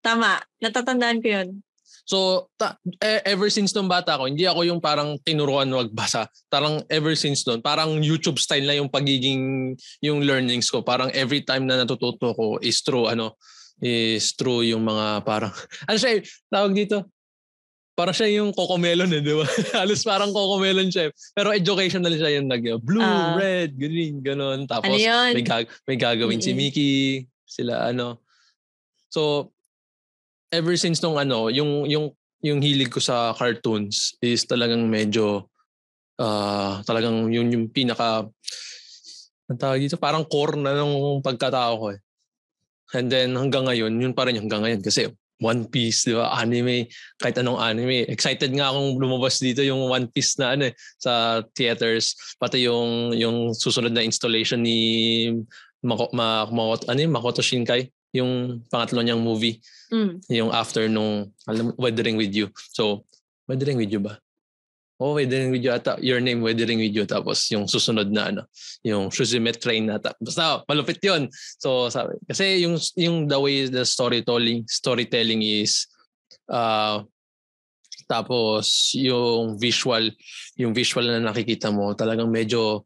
tama. 0.04 0.38
Natatandaan 0.60 1.24
ko 1.24 1.28
yun. 1.32 1.48
So, 2.04 2.52
ta- 2.60 2.76
e- 3.00 3.24
ever 3.24 3.48
since 3.48 3.72
nung 3.72 3.88
bata 3.88 4.20
ako, 4.20 4.28
hindi 4.28 4.44
ako 4.44 4.68
yung 4.68 4.84
parang 4.84 5.16
tinuruan 5.24 5.72
magbasa. 5.72 6.28
Parang 6.52 6.84
ever 6.92 7.16
since 7.16 7.48
noon, 7.48 7.64
parang 7.64 8.04
YouTube 8.04 8.36
style 8.36 8.68
na 8.68 8.76
yung 8.76 8.92
pagiging, 8.92 9.74
yung 10.04 10.28
learnings 10.28 10.68
ko. 10.68 10.84
Parang 10.84 11.08
every 11.16 11.42
time 11.48 11.64
na 11.64 11.80
natututo 11.80 12.36
ko 12.36 12.60
is 12.60 12.84
through 12.84 13.08
ano, 13.08 13.40
is 13.82 14.38
true 14.38 14.62
yung 14.62 14.86
mga 14.86 15.26
parang, 15.26 15.52
ano 15.89 15.98
siya, 15.98 16.22
tawag 16.48 16.74
dito, 16.78 17.10
parang 17.98 18.15
siya 18.15 18.30
yung 18.41 18.56
cocomelon 18.56 19.12
eh, 19.12 19.22
di 19.22 19.34
ba? 19.36 19.46
Halos 19.84 20.02
parang 20.02 20.32
cocomelon 20.32 20.88
siya. 20.89 21.10
Eh. 21.10 21.12
Pero 21.36 21.52
educational 21.52 22.13
siya 22.15 22.39
yung 22.39 22.48
nag 22.48 22.63
blue, 22.82 23.04
uh, 23.04 23.36
red, 23.36 23.76
green, 23.76 24.24
ganun. 24.24 24.65
Tapos 24.65 24.88
ano 24.88 24.98
may, 25.36 25.44
gag- 25.44 25.70
may 25.86 25.98
gagawin 26.00 26.39
mm-hmm. 26.39 26.56
si 26.56 26.58
Mickey, 26.58 26.94
sila 27.44 27.91
ano. 27.91 28.24
So, 29.12 29.52
ever 30.54 30.74
since 30.80 31.04
nung 31.04 31.20
ano, 31.20 31.52
yung, 31.52 31.86
yung, 31.86 32.15
yung 32.41 32.60
hilig 32.63 32.89
ko 32.89 33.04
sa 33.04 33.36
cartoons 33.36 34.15
is 34.24 34.48
talagang 34.48 34.88
medyo, 34.88 35.52
uh, 36.17 36.80
talagang 36.88 37.28
yun 37.30 37.52
yung 37.52 37.65
pinaka, 37.67 38.26
ang 39.52 39.60
tawag 39.60 39.84
dito, 39.84 40.00
parang 40.00 40.24
core 40.24 40.56
na 40.56 40.72
ng 40.80 41.20
pagkatao 41.20 41.74
ko 41.76 41.88
eh. 41.91 42.00
And 42.96 43.08
then 43.08 43.36
hanggang 43.36 43.68
ngayon, 43.68 43.96
yun 44.00 44.14
pa 44.16 44.28
rin 44.28 44.38
hanggang 44.40 44.64
ngayon 44.64 44.84
kasi 44.84 45.08
One 45.42 45.66
Piece, 45.66 46.06
di 46.06 46.14
ba? 46.14 46.30
Anime, 46.38 46.86
kahit 47.18 47.42
anong 47.42 47.58
anime. 47.58 48.06
Excited 48.06 48.54
nga 48.54 48.70
akong 48.70 49.02
lumabas 49.02 49.42
dito 49.42 49.66
yung 49.66 49.90
One 49.90 50.06
Piece 50.06 50.38
na 50.38 50.54
ano 50.54 50.70
eh, 50.70 50.74
sa 51.02 51.42
theaters. 51.58 52.38
Pati 52.38 52.70
yung 52.70 53.18
yung 53.18 53.58
susunod 53.58 53.90
na 53.90 54.06
installation 54.06 54.62
ni 54.62 54.78
Mako, 55.82 56.14
Ma, 56.14 56.46
Makoto, 56.46 56.86
ano 56.94 57.00
yung 57.02 57.14
Makoto 57.18 57.42
Shinkai, 57.42 57.90
yung 58.14 58.62
pangatlo 58.70 59.02
niyang 59.02 59.26
movie. 59.26 59.58
Mm. 59.90 60.22
Yung 60.30 60.52
after 60.54 60.86
nung 60.86 61.34
alam, 61.50 61.74
Weathering 61.74 62.22
With 62.22 62.38
You. 62.38 62.54
So, 62.78 63.10
Weathering 63.50 63.82
With 63.82 63.90
You 63.90 64.06
ba? 64.06 64.22
Oh, 65.02 65.18
wedding 65.18 65.50
video 65.50 65.74
ata, 65.74 65.98
your 65.98 66.22
name 66.22 66.46
wedding 66.46 66.78
video. 66.78 67.10
Tapos 67.10 67.50
yung 67.50 67.66
susunod 67.66 68.14
na 68.14 68.30
ano, 68.30 68.42
yung 68.86 69.10
Suzume 69.10 69.50
train 69.58 69.90
na 69.90 69.98
basta 69.98 70.62
malupit 70.70 71.02
yon 71.02 71.26
So 71.58 71.90
sabi, 71.90 72.22
kasi 72.30 72.62
yung 72.62 72.78
yung 72.94 73.26
the 73.26 73.40
way 73.42 73.66
the 73.66 73.82
storytelling 73.82 74.70
storytelling 74.70 75.42
is 75.42 75.90
uh, 76.54 77.02
tapos 78.06 78.94
yung 78.94 79.58
visual 79.58 80.14
yung 80.62 80.78
visual 80.78 81.10
na 81.10 81.34
nakikita 81.34 81.74
mo 81.74 81.98
talagang 81.98 82.30
medyo 82.30 82.86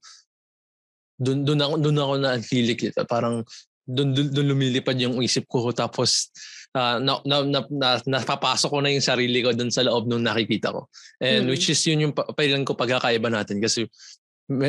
doon 1.19 1.43
doon 1.43 1.59
ako 1.59 1.73
doon 1.83 1.97
ako 1.99 2.13
na 2.23 2.31
hilik 2.39 2.79
parang 3.11 3.43
doon 3.85 4.15
doon 4.15 4.47
lumilipad 4.49 4.97
yung 4.97 5.21
isip 5.21 5.45
ko. 5.45 5.69
Tapos 5.69 6.33
uh, 6.75 6.99
na, 6.99 7.23
na, 7.23 7.37
na, 7.47 7.59
na, 7.71 7.89
napapasok 8.03 8.69
ko 8.69 8.79
na 8.83 8.91
yung 8.91 9.05
sarili 9.05 9.39
ko 9.39 9.55
dun 9.55 9.71
sa 9.71 9.81
loob 9.87 10.11
nung 10.11 10.27
nakikita 10.27 10.75
ko. 10.75 10.91
And 11.23 11.47
mm. 11.47 11.49
which 11.55 11.71
is 11.71 11.79
yun 11.87 12.03
yung 12.03 12.13
pailan 12.13 12.67
ko 12.67 12.75
pagkakaiba 12.75 13.31
natin 13.31 13.63
kasi 13.63 13.87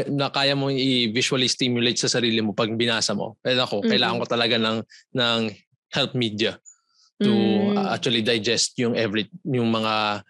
na 0.09 0.33
kaya 0.33 0.57
mo 0.57 0.73
i-visually 0.73 1.53
stimulate 1.53 2.01
sa 2.01 2.09
sarili 2.09 2.41
mo 2.41 2.57
pag 2.57 2.73
binasa 2.73 3.13
mo. 3.13 3.37
Eh 3.45 3.53
ako, 3.53 3.85
mm-hmm. 3.85 3.91
kailangan 3.93 4.21
ko 4.25 4.27
talaga 4.31 4.57
ng 4.57 4.79
ng 5.19 5.41
help 5.93 6.17
media 6.17 6.57
to 7.17 7.33
mm. 7.33 7.77
actually 7.93 8.21
digest 8.21 8.77
yung 8.77 8.93
every 8.93 9.29
yung 9.45 9.69
mga 9.69 10.25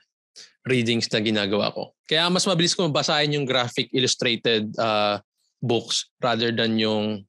readings 0.67 1.07
na 1.15 1.23
ginagawa 1.23 1.71
ko. 1.71 1.95
Kaya 2.07 2.27
mas 2.27 2.47
mabilis 2.47 2.75
ko 2.75 2.91
mabasahin 2.91 3.39
yung 3.39 3.47
graphic 3.47 3.91
illustrated 3.95 4.71
uh, 4.79 5.23
books 5.63 6.11
rather 6.19 6.51
than 6.51 6.75
yung 6.79 7.23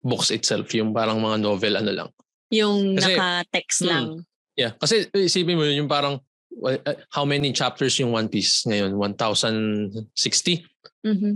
books 0.00 0.32
itself, 0.32 0.72
yung 0.72 0.96
parang 0.96 1.20
mga 1.20 1.36
novel 1.40 1.74
ano 1.76 1.92
lang. 1.92 2.10
Yung 2.52 2.96
kasi, 2.96 3.14
naka-text 3.14 3.80
hmm, 3.84 3.88
lang. 3.88 4.04
Yeah, 4.58 4.72
kasi 4.80 5.06
isipin 5.12 5.56
mo 5.56 5.64
yung 5.68 5.90
parang 5.90 6.18
uh, 6.64 6.78
how 7.12 7.24
many 7.28 7.52
chapters 7.52 7.98
yung 8.00 8.12
One 8.12 8.28
Piece 8.28 8.64
ngayon? 8.66 8.96
1,060? 8.96 10.64
Mm-hmm. 11.06 11.34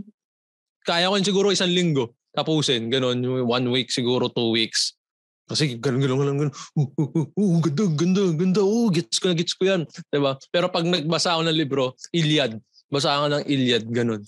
Kaya 0.82 1.06
ko 1.06 1.14
siguro 1.22 1.54
isang 1.54 1.70
linggo 1.70 2.16
tapusin, 2.32 2.88
ganun, 2.88 3.20
one 3.44 3.66
week 3.68 3.92
siguro, 3.92 4.32
two 4.32 4.50
weeks. 4.56 4.96
Kasi 5.44 5.76
ganun, 5.76 6.00
ganun, 6.00 6.18
ganun, 6.18 6.36
ganun. 6.40 6.54
Uh, 6.72 6.88
uh, 6.96 7.10
uh, 7.12 7.28
uh, 7.28 7.58
ganda, 7.60 7.84
ganda, 7.92 8.22
ganda. 8.32 8.62
Oh, 8.64 8.88
gets 8.88 9.20
ko 9.20 9.28
na, 9.28 9.36
gets 9.36 9.52
ko 9.52 9.68
yan. 9.68 9.84
Diba? 10.08 10.40
Pero 10.48 10.72
pag 10.72 10.88
nagbasa 10.88 11.36
ako 11.36 11.44
ng 11.44 11.58
libro, 11.58 11.92
Iliad. 12.16 12.56
Basa 12.88 13.20
ako 13.20 13.26
ng 13.36 13.44
Iliad, 13.44 13.84
ganun. 13.92 14.24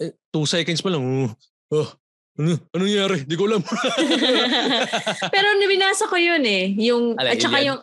Eh, 0.00 0.16
two 0.32 0.48
seconds 0.48 0.80
pa 0.80 0.90
lang. 0.90 1.04
Oh 1.70 1.86
ano, 2.36 2.50
ano 2.56 2.82
nangyari? 2.84 3.24
Di 3.24 3.36
ko 3.36 3.48
alam. 3.48 3.62
Pero 5.34 5.46
nabinasa 5.56 6.04
ko 6.08 6.16
yun 6.20 6.44
eh. 6.44 6.72
Yung, 6.88 7.16
Ala, 7.16 7.32
at 7.32 7.40
saka 7.40 7.60
Iliad? 7.60 7.68
yung, 7.68 7.78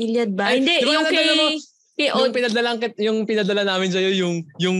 Iliad 0.00 0.30
ba? 0.36 0.44
Ay, 0.52 0.60
Hindi, 0.60 0.74
yung 0.84 1.06
kay, 1.08 1.26
mo, 1.36 1.46
kay 1.96 2.08
yung 2.08 2.32
pinadala, 2.32 2.70
yung 2.96 3.18
pinadala 3.28 3.62
namin 3.64 3.88
sa'yo, 3.92 4.10
yung, 4.16 4.44
yung 4.56 4.78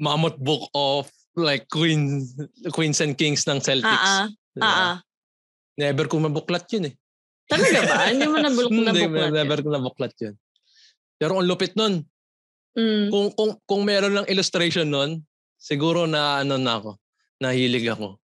mammoth 0.00 0.40
book 0.40 0.68
of 0.72 1.08
like 1.36 1.68
queen, 1.72 2.24
queens 2.72 3.00
and 3.00 3.16
kings 3.16 3.44
ng 3.48 3.60
Celtics. 3.60 4.12
Ah, 4.12 4.28
ah. 4.60 4.64
ah. 4.64 4.96
Never 5.76 6.04
ko 6.08 6.20
mabuklat 6.20 6.68
yun 6.72 6.92
eh. 6.92 6.94
Talaga 7.48 7.78
ba? 7.88 7.96
Hindi 8.12 8.26
mo 8.28 8.36
nabulok 8.40 8.72
na 8.72 8.92
buklat? 8.92 9.30
never 9.32 9.58
ko 9.60 9.68
nabuklat 9.72 10.14
yun. 10.20 10.34
Pero 11.16 11.40
ang 11.40 11.48
lupit 11.48 11.72
nun. 11.76 12.04
Mm. 12.72 13.12
Kung, 13.12 13.28
kung, 13.36 13.52
kung 13.68 13.82
meron 13.84 14.24
ng 14.24 14.28
illustration 14.32 14.88
nun, 14.88 15.20
siguro 15.60 16.08
na 16.08 16.40
ano 16.40 16.56
na 16.56 16.80
ako, 16.80 16.96
nahilig 17.40 17.84
ako. 17.92 18.21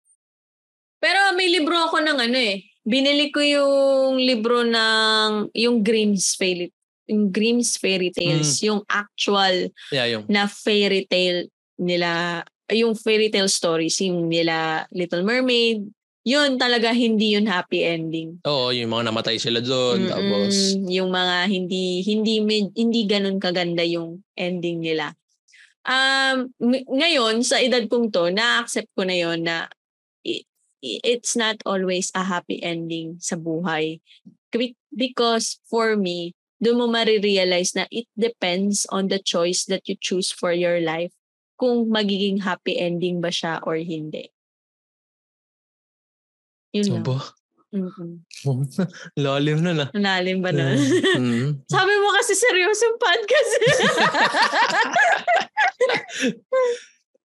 Pero 0.98 1.34
may 1.38 1.50
libro 1.50 1.78
ako 1.78 2.02
ng 2.02 2.18
ano 2.18 2.38
eh. 2.38 2.66
Binili 2.88 3.30
ko 3.30 3.44
yung 3.44 4.16
libro 4.18 4.64
ng 4.64 5.52
yung 5.54 5.84
Grimm's 5.84 6.34
Fairy 6.40 6.72
yung 7.08 7.32
Grimm's 7.32 7.80
Fairy 7.80 8.12
Tales, 8.12 8.60
mm. 8.60 8.64
yung 8.68 8.82
actual 8.92 9.72
yeah, 9.96 10.06
yung. 10.06 10.28
na 10.28 10.46
fairy 10.46 11.08
tale 11.08 11.48
nila, 11.80 12.44
yung 12.68 12.94
fairy 12.94 13.32
tale 13.32 13.48
stories, 13.48 13.96
yung 14.04 14.28
nila 14.28 14.86
Little 14.92 15.24
Mermaid, 15.24 15.88
yun 16.28 16.60
talaga 16.60 16.92
hindi 16.92 17.40
yun 17.40 17.48
happy 17.48 17.88
ending. 17.88 18.44
Oo, 18.44 18.76
yung 18.76 18.92
mga 18.92 19.08
namatay 19.08 19.40
sila 19.40 19.64
doon 19.64 20.12
tapos 20.12 20.76
yung 20.92 21.08
mga 21.08 21.48
hindi 21.48 22.04
hindi 22.04 22.44
hindi 22.76 23.02
ganun 23.08 23.40
kaganda 23.40 23.88
yung 23.88 24.20
ending 24.36 24.84
nila. 24.84 25.16
Um 25.88 26.52
ngayon 26.92 27.48
sa 27.48 27.64
edad 27.64 27.88
kong 27.88 28.12
to, 28.12 28.28
na-accept 28.28 28.92
ko 28.92 29.08
na 29.08 29.16
yon 29.16 29.48
na 29.48 29.72
it's 30.82 31.36
not 31.36 31.58
always 31.66 32.12
a 32.14 32.24
happy 32.24 32.62
ending 32.62 33.18
sa 33.20 33.36
buhay. 33.36 34.00
Because 34.94 35.60
for 35.70 35.96
me, 35.96 36.34
doon 36.58 36.82
mo 36.82 36.88
marirealize 36.90 37.78
na 37.78 37.86
it 37.94 38.10
depends 38.18 38.90
on 38.90 39.14
the 39.14 39.22
choice 39.22 39.70
that 39.70 39.86
you 39.86 39.94
choose 40.00 40.34
for 40.34 40.50
your 40.50 40.82
life 40.82 41.14
kung 41.58 41.90
magiging 41.90 42.42
happy 42.42 42.78
ending 42.78 43.22
ba 43.22 43.30
siya 43.30 43.62
or 43.66 43.78
hindi. 43.78 44.30
Yun 46.74 47.02
Aba. 47.02 47.18
Mm-mm. 47.68 48.24
Lalim 49.24 49.60
na 49.62 49.72
na. 49.76 49.86
Lalim 49.92 50.42
ba 50.42 50.56
na? 50.56 50.72
Mm-hmm. 51.18 51.68
Sabi 51.68 51.94
mo 52.00 52.08
kasi 52.16 52.34
seryosong 52.38 52.98
podcast. 53.02 53.52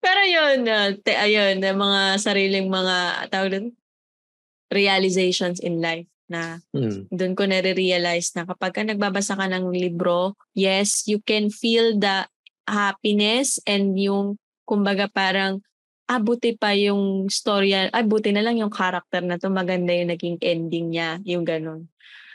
Pero 0.03 0.21
yun, 0.27 0.67
uh, 0.67 0.91
te, 0.99 1.15
ayun, 1.15 1.63
uh, 1.63 1.77
mga 1.79 2.01
sariling 2.19 2.67
mga, 2.67 3.31
tawag 3.31 3.51
din, 3.55 3.67
realizations 4.75 5.63
in 5.63 5.79
life 5.79 6.11
na 6.27 6.59
mm. 6.75 7.13
doon 7.13 7.37
ko 7.39 7.47
nare-realize 7.47 8.35
na 8.35 8.43
kapag 8.49 8.73
ka 8.75 8.83
nagbabasa 8.83 9.39
ka 9.39 9.47
ng 9.47 9.71
libro, 9.71 10.35
yes, 10.59 11.07
you 11.07 11.23
can 11.23 11.53
feel 11.55 11.95
the 11.95 12.27
happiness 12.67 13.63
and 13.69 13.95
yung, 13.95 14.41
kumbaga 14.67 15.07
parang, 15.07 15.63
ah, 16.11 16.19
buti 16.19 16.59
pa 16.59 16.75
yung 16.75 17.31
storya, 17.31 17.87
ah, 17.95 18.03
buti 18.03 18.35
na 18.35 18.43
lang 18.43 18.59
yung 18.59 18.75
character 18.75 19.23
na 19.23 19.39
to, 19.39 19.53
maganda 19.55 19.95
yung 19.95 20.11
naging 20.11 20.41
ending 20.43 20.91
niya, 20.91 21.23
yung 21.23 21.47
ganun. 21.47 21.87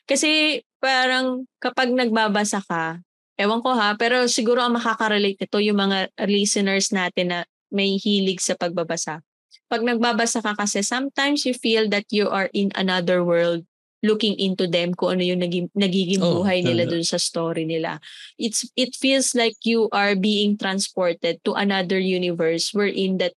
Kasi 0.08 0.64
parang 0.80 1.44
kapag 1.60 1.92
nagbabasa 1.92 2.64
ka, 2.64 3.04
ewan 3.36 3.60
ko 3.60 3.76
ha, 3.76 4.00
pero 4.00 4.24
siguro 4.32 4.64
ang 4.64 4.80
makaka-relate 4.80 5.42
nito 5.42 5.60
yung 5.60 5.84
mga 5.84 6.16
listeners 6.32 6.96
natin 6.96 7.28
na 7.34 7.40
may 7.72 8.00
hilig 8.00 8.40
sa 8.44 8.56
pagbabasa. 8.56 9.22
Pag 9.68 9.84
nagbabasa 9.84 10.40
ka 10.40 10.56
kasi, 10.56 10.84
sometimes 10.84 11.44
you 11.44 11.52
feel 11.52 11.92
that 11.92 12.08
you 12.12 12.32
are 12.32 12.48
in 12.56 12.72
another 12.76 13.24
world 13.24 13.68
looking 14.06 14.38
into 14.38 14.70
them 14.70 14.94
kung 14.94 15.18
ano 15.18 15.24
yung 15.26 15.42
naging, 15.42 15.68
nagiging 15.74 16.22
oh, 16.22 16.42
buhay 16.42 16.62
nila 16.62 16.86
dun 16.86 17.04
sa 17.04 17.18
story 17.18 17.66
nila. 17.66 18.00
It's 18.38 18.70
it 18.78 18.94
feels 18.94 19.34
like 19.34 19.58
you 19.66 19.90
are 19.90 20.14
being 20.14 20.56
transported 20.56 21.42
to 21.44 21.58
another 21.58 21.98
universe 21.98 22.72
wherein 22.72 23.18
that 23.18 23.34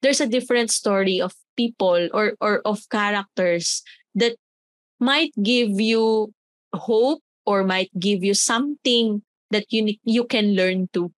there's 0.00 0.22
a 0.24 0.30
different 0.30 0.72
story 0.72 1.20
of 1.20 1.36
people 1.56 2.08
or 2.16 2.34
or 2.40 2.64
of 2.64 2.88
characters 2.88 3.84
that 4.16 4.40
might 4.98 5.34
give 5.36 5.76
you 5.76 6.32
hope 6.72 7.20
or 7.44 7.64
might 7.64 7.92
give 7.98 8.24
you 8.24 8.32
something 8.32 9.22
that 9.50 9.68
you 9.68 9.94
you 10.04 10.24
can 10.24 10.56
learn 10.56 10.88
to 10.96 11.12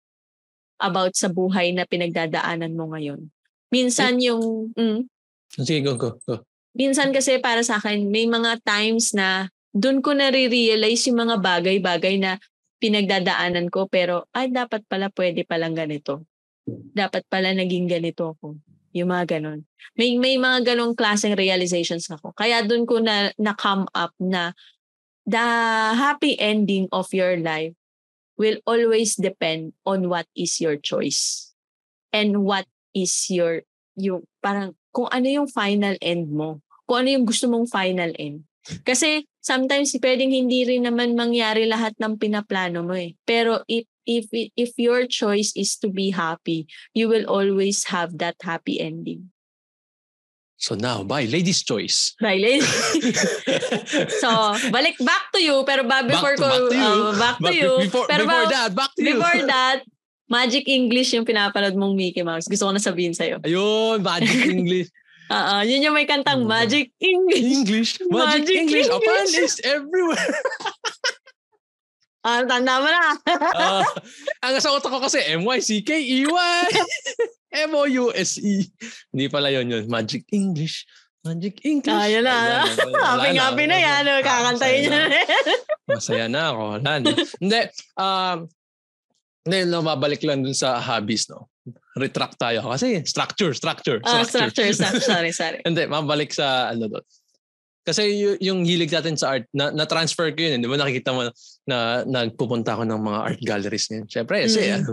about 0.81 1.13
sa 1.13 1.29
buhay 1.29 1.71
na 1.71 1.85
pinagdadaanan 1.85 2.73
mo 2.73 2.91
ngayon. 2.91 3.29
Minsan 3.71 4.19
yung... 4.19 4.73
Mm, 4.75 5.07
Sige, 5.51 5.83
go, 5.83 5.95
go, 5.95 6.17
go. 6.27 6.43
Minsan 6.75 7.11
kasi 7.11 7.39
para 7.39 7.61
sa 7.61 7.79
akin, 7.79 8.07
may 8.07 8.27
mga 8.27 8.63
times 8.63 9.11
na 9.11 9.51
doon 9.71 10.03
ko 10.03 10.15
nare-realize 10.15 11.07
yung 11.07 11.27
mga 11.27 11.37
bagay-bagay 11.39 12.19
na 12.19 12.39
pinagdadaanan 12.79 13.67
ko 13.69 13.87
pero 13.87 14.27
ay 14.35 14.51
dapat 14.51 14.83
pala 14.87 15.11
pwede 15.11 15.43
palang 15.47 15.75
ganito. 15.75 16.27
Dapat 16.67 17.27
pala 17.27 17.51
naging 17.51 17.87
ganito 17.87 18.35
ako. 18.35 18.59
Yung 18.91 19.07
mga 19.07 19.39
ganon. 19.39 19.63
May, 19.95 20.19
may 20.19 20.35
mga 20.35 20.75
ganong 20.75 20.95
klaseng 20.95 21.35
realizations 21.39 22.11
ako. 22.11 22.35
Kaya 22.35 22.63
doon 22.67 22.83
ko 22.83 22.99
na, 22.99 23.31
na 23.39 23.55
come 23.55 23.87
up 23.95 24.11
na 24.19 24.51
the 25.23 25.47
happy 25.95 26.35
ending 26.39 26.91
of 26.91 27.07
your 27.15 27.39
life 27.39 27.75
will 28.37 28.59
always 28.65 29.15
depend 29.15 29.73
on 29.85 30.07
what 30.07 30.27
is 30.35 30.59
your 30.59 30.77
choice 30.77 31.53
and 32.11 32.43
what 32.43 32.67
is 32.95 33.13
your 33.31 33.63
yung 33.95 34.23
parang 34.43 34.75
kung 34.91 35.07
ano 35.11 35.27
yung 35.27 35.49
final 35.49 35.95
end 35.99 36.31
mo 36.31 36.59
kung 36.85 37.07
ano 37.07 37.09
yung 37.15 37.23
gusto 37.23 37.47
mong 37.47 37.71
final 37.71 38.11
end. 38.19 38.43
Kasi 38.83 39.23
sometimes 39.39 39.95
pwedeng 40.03 40.35
hindi 40.35 40.67
rin 40.67 40.83
naman 40.83 41.15
mangyari 41.15 41.63
lahat 41.63 41.95
ng 41.97 42.19
pinaplano 42.19 42.83
mo 42.83 42.93
eh. 42.93 43.15
Pero 43.23 43.63
if 43.65 43.87
if 44.05 44.27
if 44.33 44.71
your 44.77 45.05
choice 45.05 45.53
is 45.53 45.77
to 45.77 45.87
be 45.89 46.09
happy 46.09 46.65
you 46.97 47.05
will 47.05 47.25
always 47.29 47.85
have 47.93 48.17
that 48.17 48.37
happy 48.41 48.81
ending 48.81 49.29
So 50.61 50.77
now, 50.77 51.01
by 51.01 51.25
ladies' 51.25 51.65
choice. 51.65 52.13
By 52.21 52.37
ladies. 52.37 52.69
so, 54.21 54.29
balik 54.69 55.01
back 55.01 55.33
to 55.33 55.41
you 55.41 55.65
pero 55.65 55.81
ba 55.81 56.05
before 56.05 56.37
back 56.37 56.45
to, 56.45 56.45
ko 56.45 56.49
back 56.53 56.69
to 56.69 56.77
you. 56.77 56.93
Uh, 56.93 57.11
back 57.17 57.37
to 57.41 57.49
you. 57.49 57.71
Before, 57.89 58.05
pero 58.05 58.23
before 58.29 58.45
ba, 58.45 58.53
that, 58.53 58.69
back 58.77 58.91
to 58.93 59.01
before 59.01 59.09
you. 59.09 59.17
Before 59.17 59.41
that, 59.57 59.81
Magic 60.29 60.69
English 60.69 61.17
yung 61.17 61.25
pinapanood 61.25 61.73
mong 61.73 61.97
Mickey 61.97 62.21
Mouse. 62.21 62.45
Gusto 62.45 62.69
ko 62.69 62.71
na 62.71 62.79
sabihin 62.79 63.17
sa'yo. 63.17 63.41
Ayun, 63.41 64.05
Magic 64.05 64.37
English. 64.53 64.93
Oo, 65.33 65.55
yun 65.65 65.81
yung 65.81 65.97
may 65.97 66.05
kantang 66.05 66.45
Magic 66.45 66.93
English. 67.01 67.41
English. 67.41 67.91
Magic, 68.05 68.45
Magic 68.45 68.55
English. 68.61 68.87
English. 68.87 69.33
Is 69.41 69.57
everywhere. 69.65 70.29
Ah, 72.21 72.37
uh, 72.37 72.41
tanda 72.45 72.77
mo 72.77 72.85
na. 72.85 73.17
uh, 73.33 73.81
ang 74.45 74.53
sa 74.61 74.77
utak 74.77 74.93
ko 74.93 75.01
kasi 75.01 75.25
M-Y-C-K-E-Y. 75.41 76.69
M-O-U-S-E. 77.51 78.55
Hindi 79.11 79.25
pala 79.27 79.51
yun 79.51 79.67
yun. 79.67 79.85
Magic 79.91 80.23
English. 80.31 80.87
Magic 81.21 81.61
English. 81.67 81.93
Ah, 81.93 82.07
yun 82.09 82.25
na. 82.25 82.65
Happy-happy 82.65 83.65
na 83.69 83.77
yan. 83.77 84.03
Kakantayin 84.25 84.89
niya 84.89 84.91
na 84.95 85.19
Masaya 85.85 86.25
na 86.31 86.41
ako. 86.49 86.61
Wala 86.79 86.91
na. 86.97 87.11
Hindi. 87.37 87.59
Um, 87.99 88.37
hindi, 89.41 89.57
no, 89.69 89.81
mabalik 89.81 90.21
lang 90.21 90.45
dun 90.45 90.53
sa 90.53 90.77
hobbies, 90.77 91.29
no? 91.29 91.49
Retract 91.97 92.37
tayo. 92.37 92.71
Kasi 92.71 93.01
structure, 93.03 93.53
structure, 93.53 93.97
ah, 94.05 94.21
structure. 94.25 94.69
Oh, 94.69 94.73
structure, 94.73 95.05
sorry, 95.11 95.31
sorry. 95.33 95.59
Hindi, 95.65 95.85
mabalik 95.89 96.31
sa 96.33 96.71
ano 96.71 96.87
doon. 96.87 97.05
Kasi 97.81 98.13
y- 98.13 98.41
yung 98.45 98.61
hilig 98.61 98.93
natin 98.93 99.17
sa 99.17 99.37
art, 99.37 99.49
na, 99.51 99.73
na-transfer 99.73 100.29
ko 100.33 100.39
yun. 100.39 100.57
Eh. 100.57 100.61
Di 100.61 100.69
ba 100.69 100.77
nakikita 100.77 101.11
mo 101.13 101.25
na, 101.65 102.05
nagpupunta 102.05 102.77
ako 102.77 102.83
ng 102.85 103.01
mga 103.01 103.19
art 103.19 103.41
galleries 103.41 103.89
ngayon. 103.89 104.07
Siyempre, 104.07 104.35
mm. 104.37 104.45
kasi 104.45 104.61
ano, 104.69 104.91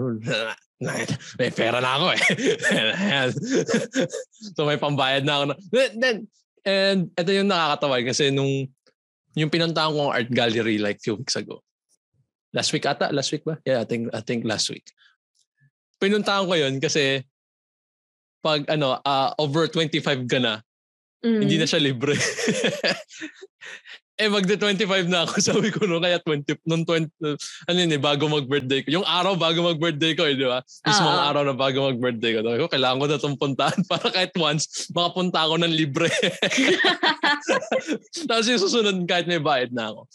may 1.36 1.50
pera 1.50 1.82
na 1.84 1.90
ako 2.00 2.06
eh. 2.14 2.22
so 4.56 4.64
may 4.64 4.78
pambayad 4.80 5.26
na 5.26 5.32
ako. 5.36 5.44
Na, 5.50 5.54
then, 5.98 6.16
and 6.64 7.00
ito 7.12 7.30
yung 7.34 7.50
nakakatawa 7.50 8.00
kasi 8.06 8.30
nung 8.30 8.70
yung 9.36 9.52
pinuntahan 9.52 9.94
ko 9.94 10.10
art 10.10 10.30
gallery 10.32 10.78
like 10.80 10.98
few 10.98 11.14
weeks 11.14 11.36
ago. 11.36 11.62
last 12.52 12.72
week 12.72 12.86
ata, 12.86 13.12
last 13.12 13.32
week 13.32 13.44
ba? 13.44 13.60
Yeah, 13.64 13.80
I 13.80 13.86
think, 13.86 14.08
I 14.12 14.20
think 14.20 14.44
last 14.44 14.70
week. 14.72 14.86
Pinuntahan 16.00 16.48
ko 16.48 16.54
yun 16.56 16.80
kasi 16.80 17.24
pag 18.40 18.64
ano, 18.70 19.02
uh, 19.02 19.30
over 19.36 19.66
25 19.68 20.30
ka 20.30 20.38
na, 20.40 20.62
mm. 21.24 21.40
hindi 21.42 21.56
na 21.58 21.66
siya 21.66 21.80
libre. 21.82 22.14
eh 24.18 24.26
magde 24.26 24.58
25 24.58 25.06
na 25.06 25.22
ako 25.22 25.38
sabi 25.48 25.70
ko 25.70 25.86
no 25.86 26.02
kaya 26.02 26.18
20 26.18 26.66
nung 26.66 26.82
20 26.82 27.06
ano 27.70 27.78
yun 27.78 27.94
eh 27.94 28.02
bago 28.02 28.26
mag-birthday 28.26 28.82
ko 28.82 28.98
yung 28.98 29.06
araw 29.06 29.38
bago 29.38 29.62
mag-birthday 29.62 30.18
ko 30.18 30.26
eh 30.26 30.34
di 30.34 30.42
ba 30.42 30.58
mismo 30.82 31.06
uh-huh. 31.06 31.30
araw 31.30 31.46
na 31.46 31.54
bago 31.54 31.86
mag-birthday 31.86 32.34
ko 32.34 32.42
sabi 32.42 32.58
ko 32.58 32.66
kailangan 32.66 32.98
ko 32.98 33.06
na 33.06 33.18
itong 33.22 33.38
puntahan 33.38 33.80
para 33.90 34.10
kahit 34.10 34.34
once 34.34 34.90
makapunta 34.90 35.46
ako 35.46 35.62
ng 35.62 35.70
libre 35.70 36.10
tapos 38.26 38.46
yung 38.50 38.62
susunod 38.66 38.98
kahit 39.06 39.30
may 39.30 39.38
bayad 39.38 39.70
na 39.70 39.94
ako 39.94 40.10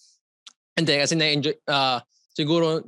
hindi 0.76 0.94
kasi 1.00 1.16
na-enjoy 1.16 1.56
uh, 1.72 2.04
siguro 2.36 2.84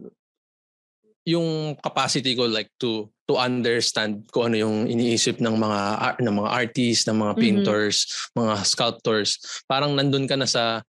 yung 1.25 1.73
capacity 1.81 2.37
ko 2.37 2.45
like 2.45 2.69
to 2.77 3.09
to 3.25 3.41
understand 3.41 4.21
kung 4.29 4.53
ano 4.53 4.61
yung 4.61 4.77
iniisip 4.85 5.41
ng 5.41 5.57
mga 5.57 5.81
ng 6.21 6.35
mga 6.37 6.51
artists, 6.53 7.05
ng 7.09 7.17
mga 7.17 7.33
mm-hmm. 7.33 7.41
painters, 7.41 7.97
mm-hmm. 8.05 8.33
mga 8.45 8.55
sculptors. 8.61 9.29
Parang 9.65 9.97
nandun 9.97 10.29
ka 10.29 10.37
na 10.37 10.45
sa 10.45 10.85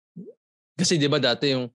kasi 0.78 0.96
'di 0.96 1.10
ba 1.10 1.18
dati 1.18 1.58
yung 1.58 1.66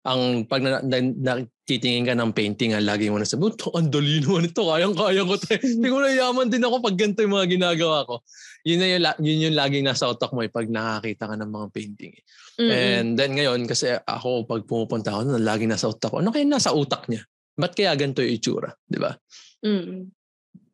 ang 0.00 0.48
pag 0.48 0.64
na, 0.64 0.80
na, 0.80 0.98
nakitingin 1.12 2.08
ka 2.08 2.16
ng 2.16 2.32
painting, 2.32 2.72
ang 2.72 2.88
lagi 2.88 3.12
mo 3.12 3.20
na 3.20 3.28
sabi, 3.28 3.52
oh, 3.52 3.76
ang 3.76 3.92
dali 3.92 4.16
naman 4.24 4.48
ito, 4.48 4.64
kayang-kaya 4.64 5.28
ko. 5.28 5.36
Siguro 5.84 6.08
yaman 6.08 6.48
din 6.48 6.64
ako 6.64 6.80
pag 6.80 6.96
ganito 6.96 7.20
yung 7.20 7.36
mga 7.36 7.48
ginagawa 7.52 8.08
ko. 8.08 8.24
Yun, 8.64 8.80
na 8.80 8.86
yung, 8.88 9.04
yun 9.20 9.44
yung 9.44 9.56
laging 9.60 9.84
nasa 9.84 10.08
utak 10.08 10.32
mo 10.32 10.40
eh, 10.40 10.48
pag 10.48 10.72
nakakita 10.72 11.28
ka 11.28 11.36
ng 11.36 11.52
mga 11.52 11.66
painting. 11.68 12.16
Mm-hmm. 12.56 12.70
And 12.72 13.08
then 13.12 13.30
ngayon, 13.36 13.60
kasi 13.68 13.92
ako, 14.08 14.48
pag 14.48 14.64
pumupunta 14.64 15.12
ako, 15.12 15.36
laging 15.36 15.68
nasa 15.68 15.92
utak 15.92 16.08
ko, 16.08 16.24
ano 16.24 16.32
kaya 16.32 16.48
nasa 16.48 16.72
utak 16.72 17.04
niya? 17.12 17.20
Ba't 17.60 17.76
kaya 17.76 17.92
ganito 17.94 18.24
yung 18.24 18.34
itsura? 18.40 18.72
Di 18.88 18.96
ba? 18.96 19.12
Mm-hmm. 19.60 20.00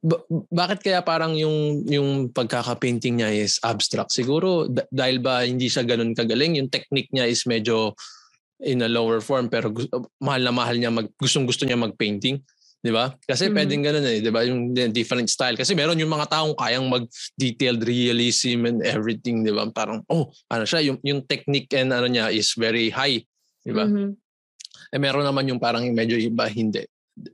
Ba- 0.07 0.25
bakit 0.55 0.87
kaya 0.87 1.03
parang 1.03 1.35
yung 1.35 1.83
yung 1.91 2.31
pagkaka-painting 2.31 3.19
niya 3.19 3.31
is 3.35 3.59
abstract? 3.67 4.15
Siguro 4.15 4.71
d- 4.71 4.87
dahil 4.95 5.19
ba 5.19 5.43
hindi 5.43 5.67
siya 5.67 5.83
ganun 5.83 6.15
kagaling, 6.15 6.63
yung 6.63 6.71
technique 6.71 7.11
niya 7.11 7.27
is 7.27 7.43
medyo 7.51 7.91
in 8.63 8.81
a 8.81 8.89
lower 8.89 9.21
form 9.21 9.51
pero 9.51 9.69
gu- 9.69 9.91
mahal 10.23 10.41
na 10.47 10.55
mahal 10.55 10.79
niya 10.79 10.95
mag 10.95 11.11
gustong 11.19 11.45
gusto 11.45 11.67
niya 11.67 11.77
mag-painting, 11.77 12.39
'di 12.81 12.93
ba? 12.95 13.13
Kasi 13.27 13.51
mm-hmm. 13.51 13.57
pwedeng 13.59 13.83
ganun 13.83 14.07
eh, 14.07 14.19
'di 14.23 14.31
ba? 14.31 14.41
Yung 14.47 14.71
different 14.95 15.27
style 15.27 15.59
kasi 15.59 15.75
meron 15.75 15.99
yung 15.99 16.13
mga 16.13 16.31
taong 16.31 16.55
kayang 16.55 16.87
mag-detailed 16.87 17.83
realism 17.83 18.71
and 18.71 18.87
everything, 18.87 19.43
'di 19.43 19.51
ba? 19.51 19.67
Parang 19.75 20.07
oh, 20.07 20.31
ano 20.47 20.63
siya 20.63 20.87
yung 20.87 21.03
yung 21.03 21.27
technique 21.27 21.75
and 21.75 21.91
ano 21.91 22.07
niya 22.07 22.31
is 22.31 22.55
very 22.55 22.95
high, 22.95 23.19
'di 23.67 23.75
ba? 23.75 23.91
Mm-hmm. 23.91 24.26
Eh 24.93 24.99
meron 25.01 25.27
naman 25.27 25.49
yung 25.49 25.61
parang 25.63 25.87
medyo 25.91 26.15
iba 26.19 26.47
hindi 26.47 26.85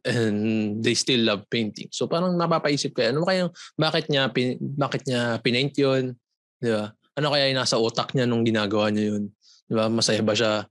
and 0.06 0.78
they 0.78 0.94
still 0.94 1.26
love 1.26 1.42
painting. 1.50 1.90
So 1.90 2.06
parang 2.06 2.38
napapaisip 2.38 2.94
kayo, 2.94 3.10
ano 3.10 3.26
kaya, 3.26 3.50
bakit 3.74 4.06
niya, 4.06 4.30
pin, 4.30 4.54
bakit 4.78 5.02
niya 5.10 5.42
pinaint 5.42 5.74
yun? 5.74 6.14
Di 6.62 6.70
ba? 6.70 6.94
Ano 7.18 7.34
kaya 7.34 7.50
yung 7.50 7.58
nasa 7.58 7.76
utak 7.82 8.14
niya 8.14 8.24
nung 8.30 8.46
ginagawa 8.46 8.94
niya 8.94 9.14
yun? 9.14 9.34
Di 9.66 9.74
ba? 9.74 9.90
Masaya 9.90 10.22
ba 10.22 10.38
siya? 10.38 10.70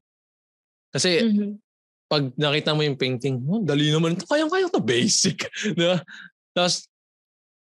Kasi 0.96 1.28
mm-hmm. 1.28 1.52
pag 2.08 2.24
nakita 2.40 2.72
mo 2.72 2.88
yung 2.88 2.96
painting, 2.96 3.36
oh, 3.52 3.60
dali 3.60 3.92
naman 3.92 4.16
ito. 4.16 4.24
Kayang-kaya 4.24 4.72
to 4.72 4.80
basic. 4.80 5.44
di 5.78 5.86
ba? 5.86 6.00
Tapos, 6.56 6.88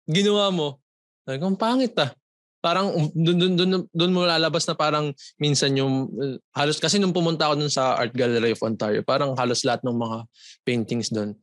ginawa 0.08 0.52
mo, 0.52 0.68
ang 1.24 1.56
pangit 1.56 1.96
ah 1.96 2.12
parang 2.62 2.94
doon 3.18 3.38
doon 3.42 3.54
doon 3.58 3.72
doon 3.90 4.12
mo 4.14 4.22
lalabas 4.24 4.64
na 4.70 4.78
parang 4.78 5.10
minsan 5.42 5.74
yung 5.74 6.08
uh, 6.14 6.38
halos 6.54 6.78
kasi 6.78 7.02
nung 7.02 7.12
pumunta 7.12 7.50
ako 7.50 7.66
dun 7.66 7.74
sa 7.74 7.98
Art 7.98 8.14
Gallery 8.14 8.54
of 8.54 8.62
Ontario, 8.62 9.02
parang 9.02 9.34
halos 9.34 9.66
lahat 9.66 9.82
ng 9.82 9.98
mga 9.98 10.18
paintings 10.64 11.10
doon. 11.10 11.34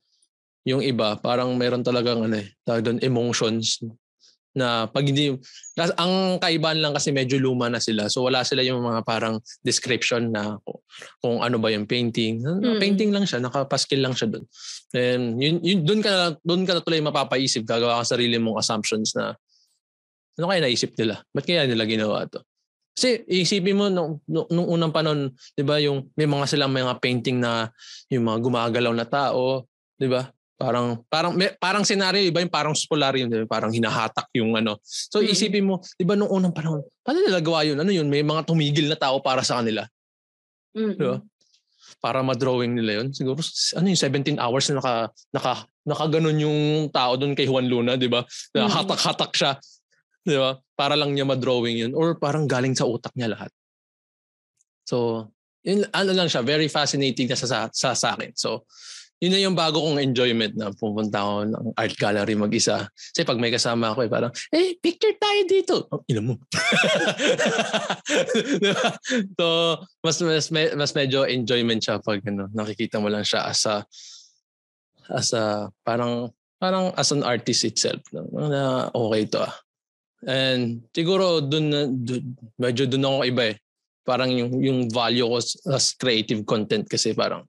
Yung 0.64 0.80
iba, 0.80 1.18
parang 1.18 1.50
meron 1.58 1.82
talagang 1.82 2.22
ano 2.22 2.38
eh, 2.38 2.48
doon 2.64 3.02
emotions 3.02 3.82
na 4.58 4.90
pag 4.90 5.06
hindi 5.06 5.38
ang 5.78 6.42
kaibahan 6.42 6.82
lang 6.82 6.90
kasi 6.90 7.14
medyo 7.14 7.38
luma 7.38 7.70
na 7.70 7.78
sila. 7.78 8.10
So 8.10 8.26
wala 8.26 8.42
sila 8.42 8.66
yung 8.66 8.82
mga 8.82 9.06
parang 9.06 9.38
description 9.62 10.34
na 10.34 10.58
kung, 11.22 11.44
ano 11.44 11.62
ba 11.62 11.70
yung 11.70 11.86
painting. 11.86 12.42
Mm. 12.42 12.82
Painting 12.82 13.10
lang 13.14 13.22
siya, 13.22 13.38
nakapaskil 13.38 14.02
lang 14.02 14.18
siya 14.18 14.34
doon. 14.34 14.44
And 14.96 15.38
yun, 15.38 15.56
yun 15.62 15.80
doon 15.86 16.00
ka 16.02 16.34
doon 16.42 16.66
ka 16.66 16.74
na 16.74 16.82
tuloy 16.82 16.98
mapapaisip, 16.98 17.62
gagawa 17.62 18.02
ka 18.02 18.18
sarili 18.18 18.40
mong 18.42 18.58
assumptions 18.58 19.14
na 19.14 19.38
ano 20.38 20.46
kaya 20.46 20.62
naisip 20.62 20.94
nila? 20.94 21.18
Ba't 21.34 21.44
kaya 21.44 21.66
nila 21.66 21.82
ginawa 21.84 22.24
to? 22.30 22.38
Kasi 22.98 23.22
isipin 23.30 23.78
mo 23.78 23.86
nung, 23.86 24.18
nung 24.26 24.66
unang 24.74 24.90
panahon, 24.90 25.30
'di 25.54 25.62
ba, 25.62 25.78
yung 25.78 26.10
may 26.18 26.26
mga 26.26 26.50
silang 26.50 26.74
mga 26.74 26.98
painting 26.98 27.38
na 27.38 27.70
yung 28.10 28.26
mga 28.26 28.42
gumagalaw 28.42 28.90
na 28.90 29.06
tao, 29.06 29.70
'di 29.98 30.10
ba? 30.10 30.26
Parang 30.58 31.06
parang 31.06 31.38
may, 31.38 31.54
parang 31.54 31.86
scenario 31.86 32.18
iba 32.18 32.42
yung 32.42 32.50
parang 32.50 32.74
spolarium, 32.74 33.30
diba? 33.30 33.46
parang 33.46 33.70
hinahatak 33.70 34.26
yung 34.34 34.58
ano. 34.58 34.82
So 34.82 35.22
isipin 35.22 35.70
mo, 35.70 35.78
'di 35.94 36.02
ba 36.02 36.18
nung 36.18 36.26
unang 36.26 36.50
panahon, 36.50 36.82
paano 37.06 37.22
nila 37.22 37.38
gawa 37.38 37.62
yun? 37.62 37.78
Ano 37.78 37.94
yun? 37.94 38.10
May 38.10 38.26
mga 38.26 38.42
tumigil 38.42 38.90
na 38.90 38.98
tao 38.98 39.22
para 39.22 39.46
sa 39.46 39.62
kanila. 39.62 39.86
Mm-hmm. 40.74 40.98
'Di 40.98 41.06
ba? 41.06 41.18
Para 42.02 42.22
ma-drawing 42.26 42.74
nila 42.74 43.02
yun. 43.02 43.14
Siguro 43.14 43.38
ano 43.78 43.86
yung 43.86 43.98
17 43.98 44.42
hours 44.42 44.74
na 44.74 44.82
naka 44.82 44.94
naka 45.30 45.54
nakaganon 45.86 46.34
yung 46.34 46.58
tao 46.90 47.14
doon 47.14 47.38
kay 47.38 47.46
Juan 47.46 47.70
Luna, 47.70 47.94
'di 47.94 48.10
ba? 48.10 48.26
Na 48.58 48.66
hatak-hatak 48.66 49.30
siya 49.38 49.54
Di 50.24 50.36
ba? 50.38 50.58
Para 50.78 50.94
lang 50.94 51.14
niya 51.14 51.26
ma-drawing 51.26 51.76
yun 51.88 51.92
or 51.94 52.16
parang 52.18 52.46
galing 52.46 52.74
sa 52.74 52.86
utak 52.86 53.12
niya 53.14 53.34
lahat. 53.34 53.50
So, 54.88 55.28
yun, 55.66 55.84
ano 55.92 56.10
lang 56.16 56.32
siya, 56.32 56.40
very 56.40 56.70
fascinating 56.70 57.28
na 57.28 57.36
sa, 57.36 57.46
sa, 57.46 57.58
sa, 57.68 57.88
sa 57.92 58.08
akin. 58.16 58.32
So, 58.32 58.64
yun 59.18 59.34
na 59.34 59.42
yung 59.42 59.58
bago 59.58 59.82
kong 59.82 59.98
enjoyment 59.98 60.54
na 60.54 60.70
pupunta 60.70 61.18
ako 61.18 61.50
ng 61.50 61.66
art 61.74 61.94
gallery 61.98 62.38
mag-isa. 62.38 62.86
Kasi 62.94 63.26
pag 63.26 63.42
may 63.42 63.50
kasama 63.50 63.90
ako, 63.90 64.06
eh, 64.06 64.10
parang, 64.10 64.32
eh, 64.54 64.78
picture 64.78 65.18
tayo 65.18 65.40
dito. 65.42 65.74
Oh, 65.90 66.06
ina 66.06 66.22
mo. 66.22 66.38
so, 69.38 69.46
mas, 70.06 70.16
mas, 70.22 70.46
mas 70.54 70.92
medyo 70.94 71.26
enjoyment 71.26 71.82
siya 71.82 71.98
pag 71.98 72.22
ano, 72.30 72.46
nakikita 72.54 73.02
mo 73.02 73.10
lang 73.10 73.26
siya 73.26 73.50
as 73.50 73.66
a, 73.66 73.82
as 75.10 75.34
a, 75.34 75.66
parang, 75.82 76.30
parang 76.62 76.94
as 76.94 77.10
an 77.10 77.26
artist 77.26 77.66
itself. 77.66 78.00
Na, 78.14 78.86
okay 78.94 79.26
to 79.26 79.42
ah. 79.42 79.54
And 80.26 80.82
siguro 80.90 81.38
dun, 81.44 81.70
dun 82.02 82.34
medyo 82.58 82.90
dun 82.90 83.06
ako 83.06 83.26
iba 83.28 83.42
eh. 83.54 83.56
Parang 84.02 84.32
yung, 84.32 84.50
yung 84.58 84.78
value 84.88 85.28
ko 85.28 85.36
as 85.76 85.92
creative 85.94 86.42
content 86.48 86.88
kasi 86.88 87.12
parang 87.12 87.44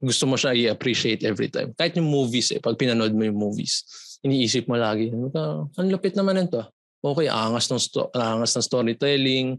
gusto 0.00 0.24
mo 0.24 0.36
siya 0.36 0.56
i-appreciate 0.56 1.24
every 1.28 1.52
time. 1.52 1.76
Kahit 1.76 1.96
yung 1.96 2.08
movies 2.08 2.52
eh, 2.56 2.60
pag 2.60 2.76
pinanood 2.76 3.12
mo 3.12 3.24
yung 3.24 3.36
movies, 3.36 3.84
iniisip 4.24 4.68
mo 4.68 4.76
lagi, 4.76 5.12
ano 5.12 5.68
ang 5.76 5.88
lupit 5.88 6.16
naman 6.16 6.40
nito. 6.40 6.64
Okay, 7.00 7.32
angas 7.32 7.68
ng, 7.72 7.80
sto- 7.80 8.12
angas 8.12 8.52
ng 8.56 8.64
storytelling, 8.64 9.56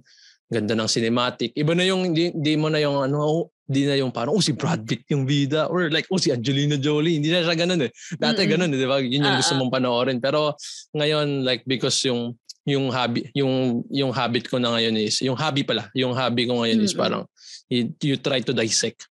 ganda 0.51 0.77
ng 0.77 0.89
cinematic. 0.89 1.53
Iba 1.57 1.73
na 1.73 1.85
yung, 1.85 2.13
di, 2.13 2.29
di 2.33 2.53
mo 2.53 2.69
na 2.69 2.77
yung 2.77 3.01
ano, 3.01 3.49
di 3.71 3.87
na 3.87 3.95
yung 3.95 4.11
parang, 4.11 4.35
oh 4.35 4.43
si 4.43 4.51
Brad 4.51 4.83
Pitt 4.83 5.07
yung 5.07 5.23
bida 5.23 5.71
or 5.71 5.87
like, 5.87 6.05
oh 6.11 6.19
si 6.19 6.29
Angelina 6.29 6.75
Jolie. 6.75 7.15
Hindi 7.15 7.31
na 7.31 7.47
siya 7.47 7.55
ganun 7.55 7.87
eh. 7.87 7.91
Dati 8.19 8.43
mm-hmm. 8.43 8.51
ganun 8.51 8.69
eh, 8.75 8.77
di 8.77 8.87
ba? 8.87 8.97
Yun 8.99 9.23
yung 9.23 9.23
uh-huh. 9.23 9.39
gusto 9.39 9.53
mong 9.55 9.71
panoorin. 9.71 10.19
Pero 10.19 10.59
ngayon, 10.91 11.47
like, 11.47 11.63
because 11.63 11.95
yung 12.03 12.35
yung 12.65 12.93
hobby 12.93 13.25
yung 13.33 13.81
yung 13.89 14.13
habit 14.13 14.45
ko 14.45 14.61
na 14.61 14.77
ngayon 14.77 14.93
is 15.01 15.17
yung 15.25 15.33
hobby 15.33 15.65
pala 15.65 15.89
yung 15.97 16.13
hobby 16.13 16.45
ko 16.45 16.61
ngayon 16.61 16.85
mm-hmm. 16.85 16.93
is 16.93 16.97
parang 16.97 17.25
you, 17.73 17.89
you 18.05 18.17
try 18.21 18.37
to 18.37 18.53
dissect 18.53 19.09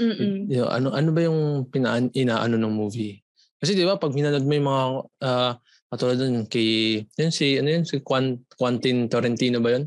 mm 0.00 0.48
you 0.48 0.60
know, 0.60 0.68
ano 0.68 0.92
ano 0.92 1.12
ba 1.12 1.20
yung 1.24 1.68
pinaan 1.68 2.08
inaano 2.16 2.56
ng 2.56 2.72
movie 2.72 3.20
kasi 3.60 3.76
di 3.76 3.84
ba 3.84 4.00
pag 4.00 4.16
minanood 4.16 4.44
mo 4.44 4.52
yung 4.52 4.68
mga 4.68 4.84
uh, 5.24 5.52
katulad 5.92 6.16
dun 6.20 6.48
kay 6.48 7.04
yun 7.04 7.32
si 7.32 7.60
ano 7.60 7.68
yun 7.68 7.84
si 7.84 8.00
Quentin 8.00 9.12
Tarantino 9.12 9.60
ba 9.60 9.76
yun 9.76 9.84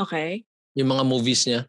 okay 0.00 0.44
yung 0.76 0.96
mga 0.96 1.04
movies 1.04 1.44
niya 1.44 1.68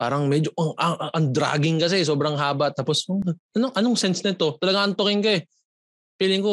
parang 0.00 0.24
medyo 0.24 0.48
ang, 0.56 0.72
ang, 0.80 0.96
ang 1.12 1.26
dragging 1.28 1.76
kasi 1.76 2.00
sobrang 2.00 2.32
haba. 2.32 2.72
Tapos 2.72 3.04
oh, 3.12 3.20
anong 3.52 3.76
anong 3.76 3.96
sense 4.00 4.24
nito? 4.24 4.56
Talaga 4.56 4.88
antokin 4.88 5.20
ka 5.20 5.36
eh. 5.36 5.44
Feeling 6.16 6.40
ko 6.40 6.52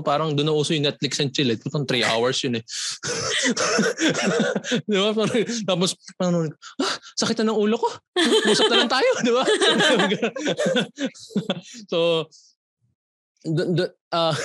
parang 0.00 0.32
doon 0.32 0.48
na 0.48 0.56
uso 0.56 0.72
yung 0.72 0.88
Netflix 0.88 1.20
and 1.20 1.32
chill 1.32 1.52
eh. 1.52 1.60
Tutong 1.60 1.84
3 1.84 2.08
hours 2.08 2.40
yun 2.48 2.56
eh. 2.56 2.64
Di 4.88 4.96
ba? 4.96 5.12
Parang, 5.12 5.36
tapos 5.68 5.90
parang 6.16 6.48
ah, 6.80 6.94
sakit 7.20 7.44
na 7.44 7.52
ng 7.52 7.60
ulo 7.60 7.76
ko. 7.76 7.88
Usap 8.48 8.72
na 8.72 8.80
lang 8.80 8.92
tayo. 8.92 9.10
Di 9.20 9.32
ba? 9.32 9.44
So 11.92 12.24
the, 13.44 13.64
the, 13.76 13.84
uh, 14.16 14.32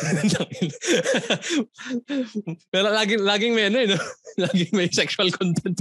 pero 2.74 2.92
laging 2.92 3.24
laging 3.24 3.54
may 3.56 3.72
ano 3.72 3.78
eh, 3.80 3.88
no? 3.96 4.00
laging 4.44 4.72
may 4.76 4.92
sexual 4.92 5.32
content. 5.32 5.76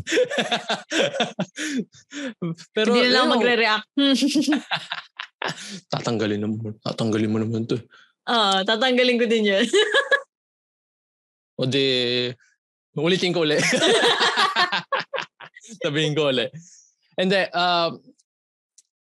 pero 2.76 2.94
hindi 2.94 3.11
na 3.11 3.14
lang 3.18 3.35
magre-react. 3.35 3.90
tatanggalin 5.90 6.46
mo, 6.46 6.70
tatanggalin 6.87 7.33
mo 7.33 7.38
naman 7.42 7.66
'to. 7.66 7.83
Oo, 8.31 8.62
tatanggalin 8.62 9.18
ko 9.18 9.26
din 9.26 9.50
yun. 9.50 9.66
o 11.59 11.66
di, 11.66 12.31
ulitin 12.94 13.35
ko 13.35 13.42
ulit. 13.42 13.59
Sabihin 15.83 16.14
ko 16.14 16.31
ulit. 16.31 16.55
And 17.18 17.29
then, 17.29 17.50
uh, 17.53 17.92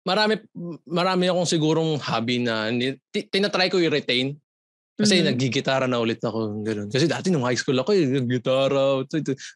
marami 0.08 0.40
marami 0.88 1.26
akong 1.28 1.50
sigurong 1.50 2.00
hobby 2.00 2.40
na 2.40 2.72
tinatry 3.12 3.68
ko 3.68 3.84
i-retain. 3.84 4.40
Kasi 4.98 5.22
mm-hmm. 5.22 5.30
nagigitara 5.30 5.86
na 5.86 6.02
ulit 6.02 6.18
ako 6.26 6.66
ganoon. 6.66 6.90
Kasi 6.90 7.06
dati 7.06 7.30
nung 7.30 7.46
high 7.46 7.58
school 7.58 7.78
ako, 7.78 7.94
eh, 7.94 8.18
gitara. 8.26 9.06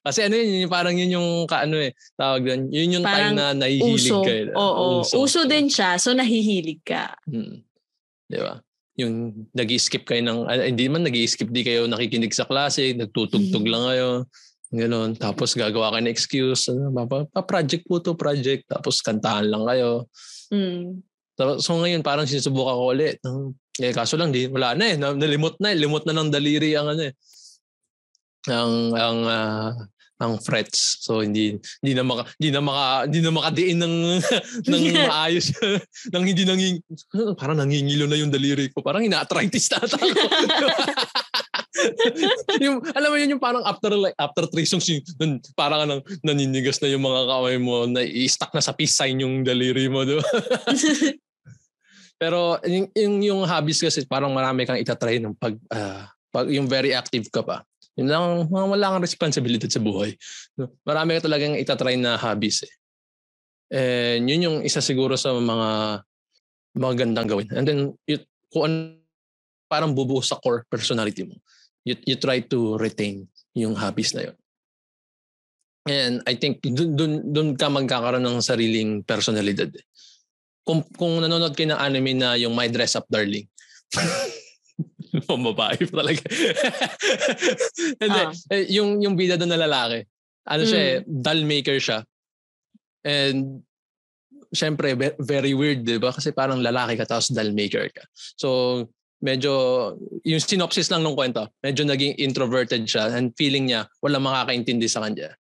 Kasi 0.05 0.29
ano 0.29 0.37
yun, 0.37 0.69
parang 0.69 0.93
yun 0.93 1.17
yung 1.17 1.29
kaano 1.49 1.81
eh, 1.81 1.97
tawag 2.13 2.45
doon. 2.45 2.61
Yun 2.69 3.01
yung 3.01 3.05
parang 3.05 3.33
time 3.33 3.41
na 3.41 3.57
nahihilig 3.57 4.13
uso. 4.13 4.21
ka. 4.21 4.29
Eh. 4.29 4.53
Oo, 4.53 5.01
uso. 5.01 5.17
uso 5.17 5.41
din 5.49 5.65
siya, 5.65 5.97
so 5.97 6.13
nahihilig 6.13 6.85
ka. 6.85 7.17
Hmm. 7.25 7.65
Di 8.29 8.37
ba? 8.37 8.61
Yung 9.01 9.49
nag 9.49 9.69
skip 9.81 10.05
kayo 10.05 10.21
ng, 10.21 10.45
uh, 10.45 10.61
hindi 10.61 10.85
man 10.85 11.09
nag 11.09 11.17
skip 11.25 11.49
di 11.49 11.65
kayo 11.65 11.89
nakikinig 11.89 12.37
sa 12.37 12.45
klase, 12.45 12.93
nagtutugtog 12.93 13.65
mm-hmm. 13.65 13.73
lang 13.73 13.83
kayo. 13.89 14.09
Ganoon. 14.71 15.17
Tapos 15.17 15.57
gagawa 15.57 15.97
ka 15.97 15.99
ng 15.99 16.13
excuse. 16.13 16.69
Ano, 16.69 16.93
pa, 17.09 17.41
project 17.43 17.83
po 17.89 17.97
to, 17.97 18.13
project. 18.13 18.69
Tapos 18.69 19.01
kantahan 19.01 19.49
lang 19.49 19.65
kayo. 19.67 20.05
Mm. 20.53 21.03
So 21.59 21.81
ngayon 21.81 22.05
parang 22.05 22.29
sinusubukan 22.29 22.75
ko 22.77 22.83
ulit. 22.93 23.17
Eh 23.79 23.95
kaso 23.95 24.19
lang 24.19 24.35
di 24.35 24.51
wala 24.51 24.75
na 24.75 24.85
eh. 24.91 24.95
Nalimot 24.99 25.55
na 25.63 25.71
eh. 25.71 25.77
Limot 25.79 26.03
na 26.03 26.17
ng 26.17 26.31
daliri 26.33 26.75
ang 26.75 26.91
ano 26.91 27.03
eh. 27.07 27.13
Ang 28.51 28.73
ang 28.97 29.19
uh, 29.23 29.71
ang 30.21 30.37
frets. 30.37 31.01
So 31.01 31.25
hindi 31.25 31.57
hindi 31.81 31.93
na 31.97 32.03
maka 32.05 32.29
hindi 32.37 32.49
na 32.53 32.61
maka 32.61 32.83
hindi 33.09 33.19
na 33.25 33.33
makadiin 33.33 33.79
ng 33.81 33.95
ng 34.69 34.83
maayos 35.09 35.47
nang 36.13 36.23
hindi 36.27 36.43
nanging 36.45 36.77
parang 37.39 37.57
nangingilo 37.57 38.05
na 38.05 38.19
yung 38.21 38.29
daliri 38.29 38.69
ko. 38.69 38.85
Parang 38.85 39.01
ina-arthritis 39.01 39.71
na 39.73 39.81
ako. 39.81 39.97
yung 42.61 42.77
alam 42.93 43.09
mo 43.09 43.17
yun 43.17 43.33
yung 43.33 43.41
parang 43.41 43.65
after 43.65 43.89
like 43.97 44.13
after 44.21 44.45
three 44.45 44.69
songs 44.69 44.85
yung 44.85 45.01
parang 45.57 45.89
nang 45.89 46.03
naninigas 46.21 46.77
na 46.77 46.91
yung 46.93 47.01
mga 47.01 47.21
kamay 47.25 47.57
mo 47.57 47.89
na 47.89 48.05
i-stuck 48.05 48.53
na 48.53 48.61
sa 48.61 48.77
peace 48.77 48.93
sign 48.93 49.17
yung 49.23 49.41
daliri 49.41 49.89
mo, 49.89 50.05
di 50.05 50.21
ba? 50.21 50.27
Pero 52.21 52.61
yung, 52.69 52.85
yung, 52.93 53.15
yung 53.25 53.41
hobbies 53.49 53.81
kasi 53.81 54.05
parang 54.05 54.29
marami 54.29 54.69
kang 54.69 54.77
itatry 54.77 55.17
ng 55.17 55.33
pag, 55.33 55.57
uh, 55.73 56.05
pag 56.29 56.45
yung 56.53 56.69
very 56.69 56.93
active 56.93 57.25
ka 57.33 57.41
pa. 57.41 57.65
Yun 57.97 58.13
lang, 58.13 58.45
wala 58.53 58.93
kang 58.93 59.01
responsibility 59.01 59.65
sa 59.65 59.81
buhay. 59.81 60.13
Marami 60.85 61.17
ka 61.17 61.25
talagang 61.25 61.57
itatry 61.57 61.97
na 61.97 62.21
hobbies 62.21 62.61
eh. 62.61 62.73
And 63.73 64.29
yun 64.29 64.45
yung 64.45 64.57
isa 64.61 64.85
siguro 64.85 65.17
sa 65.17 65.33
mga 65.33 65.69
magandang 66.77 67.25
gawin. 67.25 67.49
And 67.57 67.65
then, 67.65 67.97
you, 68.05 68.21
kung 68.53 68.69
ano, 68.69 69.01
parang 69.65 69.97
bubuo 69.97 70.21
sa 70.21 70.37
core 70.37 70.69
personality 70.69 71.25
mo, 71.25 71.41
you, 71.81 71.97
you 72.05 72.21
try 72.21 72.37
to 72.45 72.77
retain 72.77 73.25
yung 73.57 73.73
hobbies 73.73 74.13
na 74.13 74.29
yun. 74.29 74.37
And 75.89 76.21
I 76.29 76.37
think 76.37 76.61
dun, 76.61 76.93
dun, 76.93 77.33
dun 77.33 77.49
ka 77.57 77.65
magkakaroon 77.65 78.21
ng 78.21 78.45
sariling 78.45 79.01
personalidad. 79.01 79.73
Eh 79.73 79.90
kung, 80.61 80.85
kung 80.95 81.19
nanonood 81.21 81.53
kayo 81.57 81.73
ng 81.73 81.81
anime 81.81 82.11
na 82.17 82.37
yung 82.37 82.53
My 82.53 82.69
Dress 82.69 82.95
Up 82.97 83.05
Darling. 83.09 83.47
Pamabae 85.29 85.89
pa 85.91 85.93
talaga. 86.05 86.23
Hindi, 88.01 88.21
ah. 88.21 88.31
eh, 88.55 88.65
yung, 88.71 89.03
yung 89.03 89.15
bida 89.19 89.35
doon 89.35 89.51
na 89.51 89.65
lalaki. 89.67 90.07
Ano 90.47 90.63
mm. 90.63 90.69
siya 90.69 90.79
eh, 90.81 90.95
hmm. 91.03 91.21
doll 91.21 91.43
maker 91.45 91.77
siya. 91.77 91.99
And 93.05 93.61
syempre, 94.53 94.93
very 95.19 95.53
weird, 95.53 95.85
di 95.85 96.01
ba? 96.01 96.15
Kasi 96.15 96.33
parang 96.33 96.63
lalaki 96.63 96.97
ka 96.97 97.05
tapos 97.05 97.29
doll 97.29 97.53
maker 97.53 97.91
ka. 97.93 98.03
So, 98.39 98.47
medyo, 99.21 99.53
yung 100.25 100.41
synopsis 100.41 100.89
lang 100.89 101.05
ng 101.05 101.15
kwento, 101.15 101.45
medyo 101.61 101.85
naging 101.85 102.17
introverted 102.17 102.83
siya 102.89 103.13
and 103.13 103.31
feeling 103.37 103.69
niya 103.69 103.85
wala 104.01 104.17
makakaintindi 104.17 104.89
sa 104.89 105.05
kanya. 105.05 105.37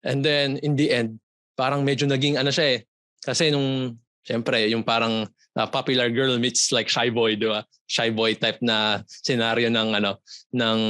And 0.00 0.24
then, 0.24 0.56
in 0.64 0.80
the 0.80 0.88
end, 0.88 1.20
parang 1.58 1.84
medyo 1.84 2.08
naging 2.08 2.40
ano 2.40 2.48
siya 2.48 2.78
eh, 2.78 2.88
kasi 3.20 3.52
nung, 3.52 3.96
siyempre, 4.24 4.68
yung 4.72 4.84
parang 4.84 5.28
uh, 5.56 5.68
popular 5.68 6.08
girl 6.08 6.36
meets 6.40 6.72
like 6.72 6.88
shy 6.88 7.08
boy, 7.12 7.36
di 7.36 7.48
ba? 7.48 7.64
Shy 7.86 8.10
boy 8.10 8.36
type 8.36 8.58
na 8.64 9.04
scenario 9.06 9.68
ng 9.68 9.88
ano, 9.96 10.20
ng 10.54 10.80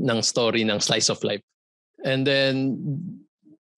ng 0.00 0.20
story 0.24 0.64
ng 0.64 0.80
slice 0.80 1.12
of 1.12 1.20
life. 1.24 1.44
And 2.00 2.24
then 2.24 2.80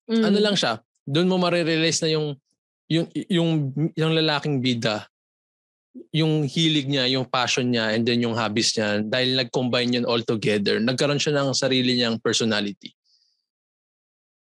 mm. 0.06 0.22
ano 0.22 0.38
lang 0.38 0.54
siya, 0.54 0.78
doon 1.02 1.26
mo 1.26 1.36
marirealize 1.42 1.98
na 2.06 2.10
yung 2.14 2.38
yung 2.86 3.06
yung 3.26 3.50
yung 3.98 4.12
lalaking 4.14 4.62
bida 4.62 5.06
yung 6.12 6.48
hilig 6.48 6.88
niya, 6.88 7.04
yung 7.08 7.28
passion 7.28 7.68
niya, 7.68 7.92
and 7.92 8.08
then 8.08 8.20
yung 8.24 8.32
hobbies 8.32 8.72
niya, 8.72 9.04
dahil 9.04 9.36
nag-combine 9.36 10.00
yun 10.00 10.08
all 10.08 10.24
together, 10.24 10.80
nagkaroon 10.80 11.20
siya 11.20 11.36
ng 11.36 11.52
sarili 11.52 11.96
niyang 11.96 12.16
personality. 12.16 12.96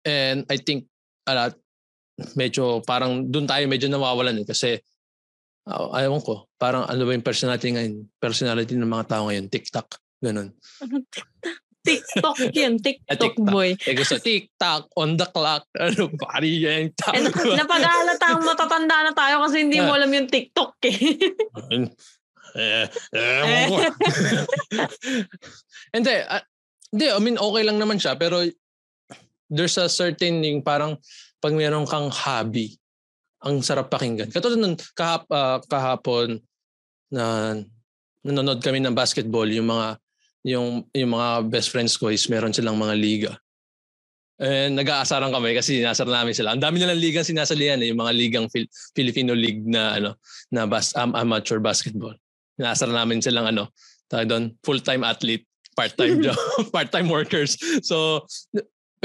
And 0.05 0.49
I 0.49 0.57
think, 0.57 0.89
uh, 1.29 1.53
medyo 2.39 2.83
parang 2.87 3.27
doon 3.27 3.47
tayo 3.47 3.67
medyo 3.67 3.91
nawawalan 3.91 4.43
eh 4.43 4.47
kasi 4.47 4.79
uh, 5.69 5.91
ayaw 5.97 6.21
ko, 6.21 6.47
parang 6.61 6.85
ano 6.87 7.03
ba 7.05 7.13
yung 7.17 7.27
personality 7.27 7.73
ngayon? 7.73 7.95
Personality 8.21 8.77
ng 8.77 8.89
mga 8.89 9.09
tao 9.09 9.23
ngayon, 9.29 9.49
TikTok, 9.49 9.89
ganun. 10.25 10.53
TikTok 11.85 12.37
yun, 12.57 12.81
TikTok, 12.81 13.37
TikTok. 13.37 13.45
boy. 13.45 13.77
Eh 13.85 13.93
gusto, 13.93 14.17
TikTok, 14.17 14.89
on 14.97 15.21
the 15.21 15.29
clock, 15.29 15.69
ano, 15.85 16.09
pari 16.17 16.65
yan. 16.65 16.89
Eh, 16.97 17.21
napag-aalata 17.29 18.27
ang 18.33 18.45
matatanda 18.45 19.05
na 19.05 19.13
tayo 19.13 19.45
kasi 19.45 19.69
hindi 19.69 19.85
mo 19.85 19.93
alam 19.93 20.09
yung 20.09 20.29
TikTok 20.29 20.81
eh. 20.89 20.97
eh, 22.57 22.87
eh, 22.89 23.69
Hindi, 25.93 26.15
uh, 26.25 26.43
hindi, 26.95 27.07
I 27.11 27.21
mean, 27.21 27.37
okay 27.37 27.63
lang 27.67 27.77
naman 27.77 28.01
siya, 28.01 28.17
pero 28.17 28.41
there's 29.51 29.77
a 29.77 29.89
certain 29.89 30.43
yung 30.45 30.65
parang 30.65 30.97
pag 31.41 31.53
meron 31.53 31.85
kang 31.85 32.09
hobby, 32.09 32.77
ang 33.45 33.61
sarap 33.61 33.93
pakinggan. 33.93 34.33
Katulad 34.33 34.57
nun, 34.57 34.77
kahap, 34.97 35.29
uh, 35.29 35.61
kahapon 35.69 36.41
na 37.13 37.57
nanonood 38.25 38.65
kami 38.65 38.81
ng 38.81 38.97
basketball, 38.97 39.45
yung 39.45 39.69
mga 39.69 40.01
yung 40.45 40.85
yung 40.93 41.13
mga 41.13 41.49
best 41.49 41.69
friends 41.73 41.97
ko 41.97 42.09
is 42.09 42.25
meron 42.29 42.53
silang 42.53 42.77
mga 42.81 42.95
liga. 42.97 43.33
And 44.41 44.75
nag-aasaran 44.75 45.31
kami 45.31 45.55
kasi 45.55 45.79
sinasar 45.79 46.11
namin 46.11 46.35
sila. 46.35 46.53
Ang 46.53 46.61
dami 46.65 46.83
nilang 46.83 46.99
ligang 46.99 47.23
sinasalihan 47.23 47.79
eh, 47.79 47.95
yung 47.95 48.03
mga 48.03 48.13
ligang 48.13 48.47
Phil- 48.51 48.69
Filipino 48.93 49.31
League 49.31 49.63
na 49.63 49.95
ano 49.95 50.11
na 50.51 50.67
bas, 50.67 50.91
um, 50.99 51.15
amateur 51.15 51.63
basketball. 51.63 52.17
Inaasar 52.59 52.91
namin 52.91 53.23
silang 53.23 53.47
ano, 53.47 53.71
tayo 54.11 54.27
doon, 54.27 54.45
full-time 54.67 55.07
athlete, 55.07 55.47
part-time 55.79 56.19
job, 56.25 56.37
part-time 56.75 57.07
workers. 57.07 57.55
So 57.87 58.27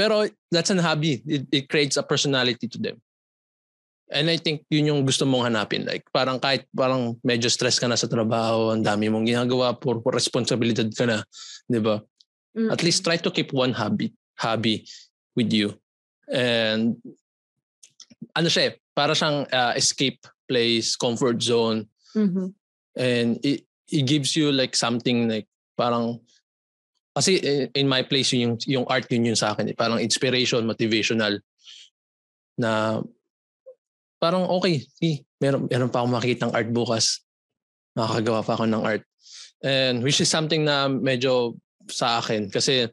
pero 0.00 0.24
that's 0.48 0.72
an 0.72 0.80
hobby. 0.80 1.20
It, 1.28 1.44
it 1.52 1.64
creates 1.68 2.00
a 2.00 2.02
personality 2.02 2.64
to 2.72 2.78
them. 2.80 2.96
And 4.08 4.32
I 4.32 4.40
think 4.40 4.64
yun 4.72 4.88
yung 4.88 5.04
gusto 5.04 5.28
mong 5.28 5.52
hanapin. 5.52 5.84
Like 5.84 6.08
parang 6.08 6.40
kahit 6.40 6.64
parang 6.72 7.20
medyo 7.20 7.52
stress 7.52 7.76
ka 7.76 7.84
na 7.84 8.00
sa 8.00 8.08
trabaho, 8.08 8.72
ang 8.72 8.80
dami 8.80 9.12
mong 9.12 9.28
ginagawa, 9.28 9.76
for, 9.76 10.00
responsibilidad 10.08 10.88
ka 10.88 11.04
na, 11.04 11.20
di 11.68 11.78
ba? 11.84 12.00
Mm-hmm. 12.56 12.72
At 12.72 12.80
least 12.80 13.04
try 13.04 13.20
to 13.20 13.30
keep 13.30 13.52
one 13.52 13.76
hobby, 13.76 14.16
hobby 14.40 14.88
with 15.36 15.52
you. 15.52 15.76
And 16.32 16.96
ano 18.32 18.48
siya 18.48 18.72
eh, 18.72 18.82
para 18.96 19.12
siyang 19.12 19.52
uh, 19.52 19.76
escape 19.76 20.24
place, 20.48 20.96
comfort 20.96 21.44
zone. 21.44 21.86
Mm-hmm. 22.16 22.48
And 22.96 23.38
it, 23.44 23.68
it 23.92 24.08
gives 24.08 24.34
you 24.34 24.50
like 24.50 24.74
something 24.74 25.28
like 25.28 25.46
parang 25.76 26.24
kasi 27.10 27.42
eh, 27.42 27.66
in 27.74 27.90
my 27.90 28.06
place 28.06 28.30
yung 28.38 28.54
yung 28.70 28.86
art 28.86 29.10
yun 29.10 29.34
yun 29.34 29.38
sa 29.38 29.54
akin 29.54 29.70
eh. 29.70 29.76
Parang 29.76 29.98
inspiration, 29.98 30.62
motivational 30.62 31.42
na 32.60 33.02
parang 34.22 34.46
okay, 34.46 34.84
see, 35.00 35.24
meron 35.42 35.66
meron 35.66 35.90
pa 35.90 36.02
akong 36.02 36.14
makikitang 36.14 36.54
art 36.54 36.70
bukas. 36.70 37.24
Makakagawa 37.98 38.46
pa 38.46 38.52
ako 38.54 38.64
ng 38.70 38.84
art. 38.84 39.02
And 39.60 40.00
which 40.06 40.22
is 40.22 40.30
something 40.30 40.62
na 40.64 40.86
medyo 40.88 41.58
sa 41.90 42.22
akin 42.22 42.48
kasi 42.48 42.86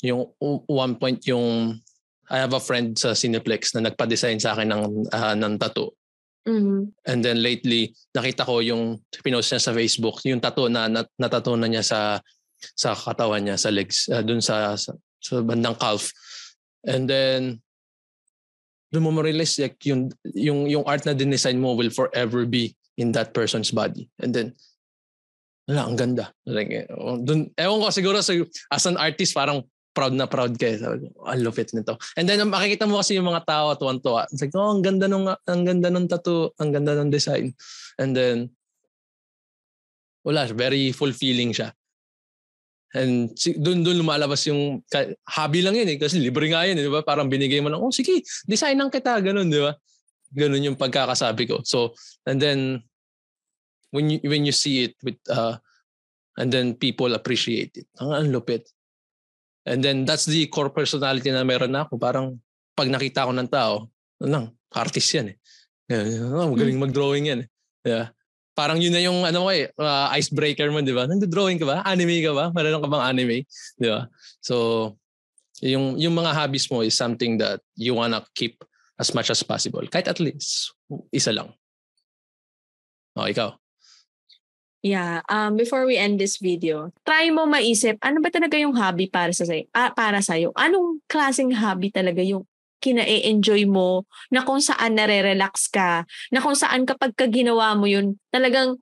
yung 0.00 0.32
one 0.66 0.96
point 0.96 1.20
yung 1.28 1.76
I 2.30 2.38
have 2.40 2.54
a 2.54 2.62
friend 2.62 2.94
sa 2.94 3.12
Cineplex 3.12 3.74
na 3.74 3.90
nagpa-design 3.90 4.38
sa 4.38 4.54
akin 4.54 4.70
ng 4.70 4.82
uh, 5.10 5.34
ng 5.34 5.58
tattoo. 5.58 5.90
Mm-hmm. 6.46 6.80
And 7.04 7.20
then 7.20 7.42
lately, 7.42 7.92
nakita 8.16 8.46
ko 8.46 8.64
yung 8.64 9.02
pinost 9.20 9.52
niya 9.52 9.60
sa 9.60 9.74
Facebook, 9.74 10.22
yung 10.24 10.40
tattoo 10.40 10.70
na 10.70 10.86
nat- 10.88 11.12
natatato 11.18 11.58
na 11.58 11.68
niya 11.68 11.84
sa 11.84 12.22
sa 12.76 12.94
katawan 12.94 13.44
niya, 13.44 13.56
sa 13.56 13.70
legs, 13.72 14.08
uh, 14.12 14.22
dun 14.22 14.40
sa, 14.40 14.76
sa, 14.76 14.92
sa 15.20 15.40
bandang 15.40 15.76
calf. 15.76 16.12
And 16.86 17.08
then, 17.08 17.60
doon 18.92 19.04
mo 19.06 19.10
ma-realize 19.20 19.58
like, 19.60 19.78
yung, 19.86 20.10
yung, 20.34 20.66
yung 20.66 20.84
art 20.84 21.06
na 21.06 21.14
dinesign 21.14 21.60
mo 21.60 21.74
will 21.74 21.90
forever 21.90 22.46
be 22.46 22.74
in 22.98 23.12
that 23.12 23.32
person's 23.32 23.70
body. 23.70 24.08
And 24.18 24.34
then, 24.34 24.48
wala, 25.68 25.86
ang 25.86 25.96
ganda. 25.96 26.34
Like, 26.44 26.90
oh, 26.90 27.20
dun, 27.20 27.54
ewan 27.54 27.80
ko 27.80 27.88
siguro 27.94 28.18
sa, 28.20 28.34
as 28.74 28.86
an 28.86 28.98
artist, 28.98 29.36
parang 29.36 29.62
proud 29.90 30.14
na 30.14 30.26
proud 30.30 30.54
kayo. 30.54 30.78
Sabi 30.78 31.10
ko, 31.10 31.26
ang 31.26 31.42
lupit 31.42 31.74
nito. 31.74 31.98
And 32.14 32.26
then 32.26 32.42
makikita 32.46 32.86
mo 32.86 33.02
kasi 33.02 33.18
yung 33.18 33.26
mga 33.26 33.42
tao 33.46 33.74
tuwan-tuwa. 33.74 34.30
It's 34.30 34.42
like, 34.42 34.54
oh, 34.54 34.70
ang 34.70 34.82
ganda 34.82 35.10
nung 35.10 35.26
ang 35.26 35.62
ganda 35.66 35.90
ng 35.90 36.06
tattoo, 36.06 36.54
ang 36.62 36.70
ganda 36.70 36.94
ng 36.94 37.10
design. 37.10 37.52
And 37.98 38.14
then 38.14 38.54
wala, 40.22 40.46
very 40.52 40.92
fulfilling 40.94 41.56
siya. 41.56 41.74
And 42.90 43.30
doon 43.62 43.86
doon 43.86 44.02
lumalabas 44.02 44.50
yung 44.50 44.82
hobby 45.30 45.62
lang 45.62 45.78
yun 45.78 45.94
eh 45.94 45.98
kasi 45.98 46.18
libre 46.18 46.50
nga 46.50 46.66
yun, 46.66 46.74
eh, 46.74 46.84
di 46.86 46.90
ba? 46.90 47.06
Parang 47.06 47.30
binigay 47.30 47.62
mo 47.62 47.70
lang, 47.70 47.78
oh 47.78 47.94
sige, 47.94 48.26
design 48.50 48.82
lang 48.82 48.90
kita, 48.90 49.22
ganun, 49.22 49.46
di 49.46 49.62
ba? 49.62 49.78
Ganun 50.34 50.66
yung 50.66 50.78
pagkakasabi 50.78 51.46
ko. 51.46 51.62
So, 51.62 51.94
and 52.26 52.42
then, 52.42 52.82
when 53.94 54.10
you, 54.10 54.18
when 54.26 54.42
you 54.42 54.50
see 54.50 54.90
it 54.90 54.94
with, 55.06 55.18
uh, 55.30 55.58
and 56.38 56.50
then 56.50 56.74
people 56.74 57.14
appreciate 57.14 57.78
it. 57.78 57.86
Ang 58.02 58.10
ang 58.10 58.26
lupit. 58.34 58.66
And 59.66 59.82
then, 59.82 60.02
that's 60.02 60.26
the 60.26 60.46
core 60.50 60.70
personality 60.70 61.30
na 61.30 61.46
meron 61.46 61.74
ako. 61.74 61.94
Parang, 61.94 62.38
pag 62.74 62.90
nakita 62.90 63.26
ko 63.26 63.32
ng 63.34 63.50
tao, 63.50 63.86
ano 64.22 64.28
lang, 64.30 64.46
artist 64.74 65.10
yan 65.14 65.34
eh. 65.34 65.36
Yeah, 65.90 66.26
magaling 66.46 66.78
mag-drawing 66.78 67.26
yan 67.30 67.40
eh. 67.46 67.48
Yeah. 67.82 68.14
Parang 68.60 68.76
yun 68.76 68.92
na 68.92 69.00
yung 69.00 69.24
ano 69.24 69.48
ko 69.48 69.50
eh, 69.56 69.72
uh, 69.80 70.12
icebreaker 70.12 70.68
mo, 70.68 70.84
di 70.84 70.92
ba? 70.92 71.08
Nagdo-drawing 71.08 71.56
ka 71.56 71.64
ba? 71.64 71.80
Anime 71.88 72.20
ka 72.20 72.36
ba? 72.36 72.52
Meron 72.52 72.84
ka 72.84 72.92
bang 72.92 73.04
anime? 73.08 73.48
Di 73.80 73.88
ba? 73.88 74.04
So, 74.44 74.54
yung, 75.64 75.96
yung 75.96 76.12
mga 76.12 76.36
hobbies 76.36 76.68
mo 76.68 76.84
is 76.84 76.92
something 76.92 77.40
that 77.40 77.64
you 77.72 77.96
wanna 77.96 78.20
keep 78.36 78.60
as 79.00 79.16
much 79.16 79.32
as 79.32 79.40
possible. 79.40 79.80
Kahit 79.88 80.12
at 80.12 80.20
least, 80.20 80.76
isa 81.08 81.32
lang. 81.32 81.56
Oh, 83.16 83.24
ikaw. 83.24 83.56
Yeah, 84.80 85.20
um 85.28 85.60
before 85.60 85.84
we 85.84 86.00
end 86.00 86.16
this 86.16 86.40
video, 86.40 86.88
try 87.04 87.28
mo 87.28 87.44
maisip 87.44 88.00
ano 88.00 88.24
ba 88.24 88.32
talaga 88.32 88.56
yung 88.56 88.72
hobby 88.72 89.12
para 89.12 89.28
sa 89.36 89.44
sayo, 89.44 89.68
ah, 89.76 89.92
para 89.92 90.24
sa 90.24 90.40
iyo. 90.40 90.56
Anong 90.56 91.04
klaseng 91.04 91.52
hobby 91.52 91.92
talaga 91.92 92.24
yung 92.24 92.48
kina-enjoy 92.80 93.68
mo, 93.68 94.08
na 94.32 94.42
kung 94.42 94.58
saan 94.58 94.96
nare-relax 94.96 95.68
ka, 95.68 96.08
na 96.32 96.40
kung 96.40 96.56
saan 96.56 96.88
kapag 96.88 97.12
ka 97.14 97.28
ginawa 97.28 97.76
mo 97.76 97.86
yun, 97.86 98.16
talagang 98.32 98.80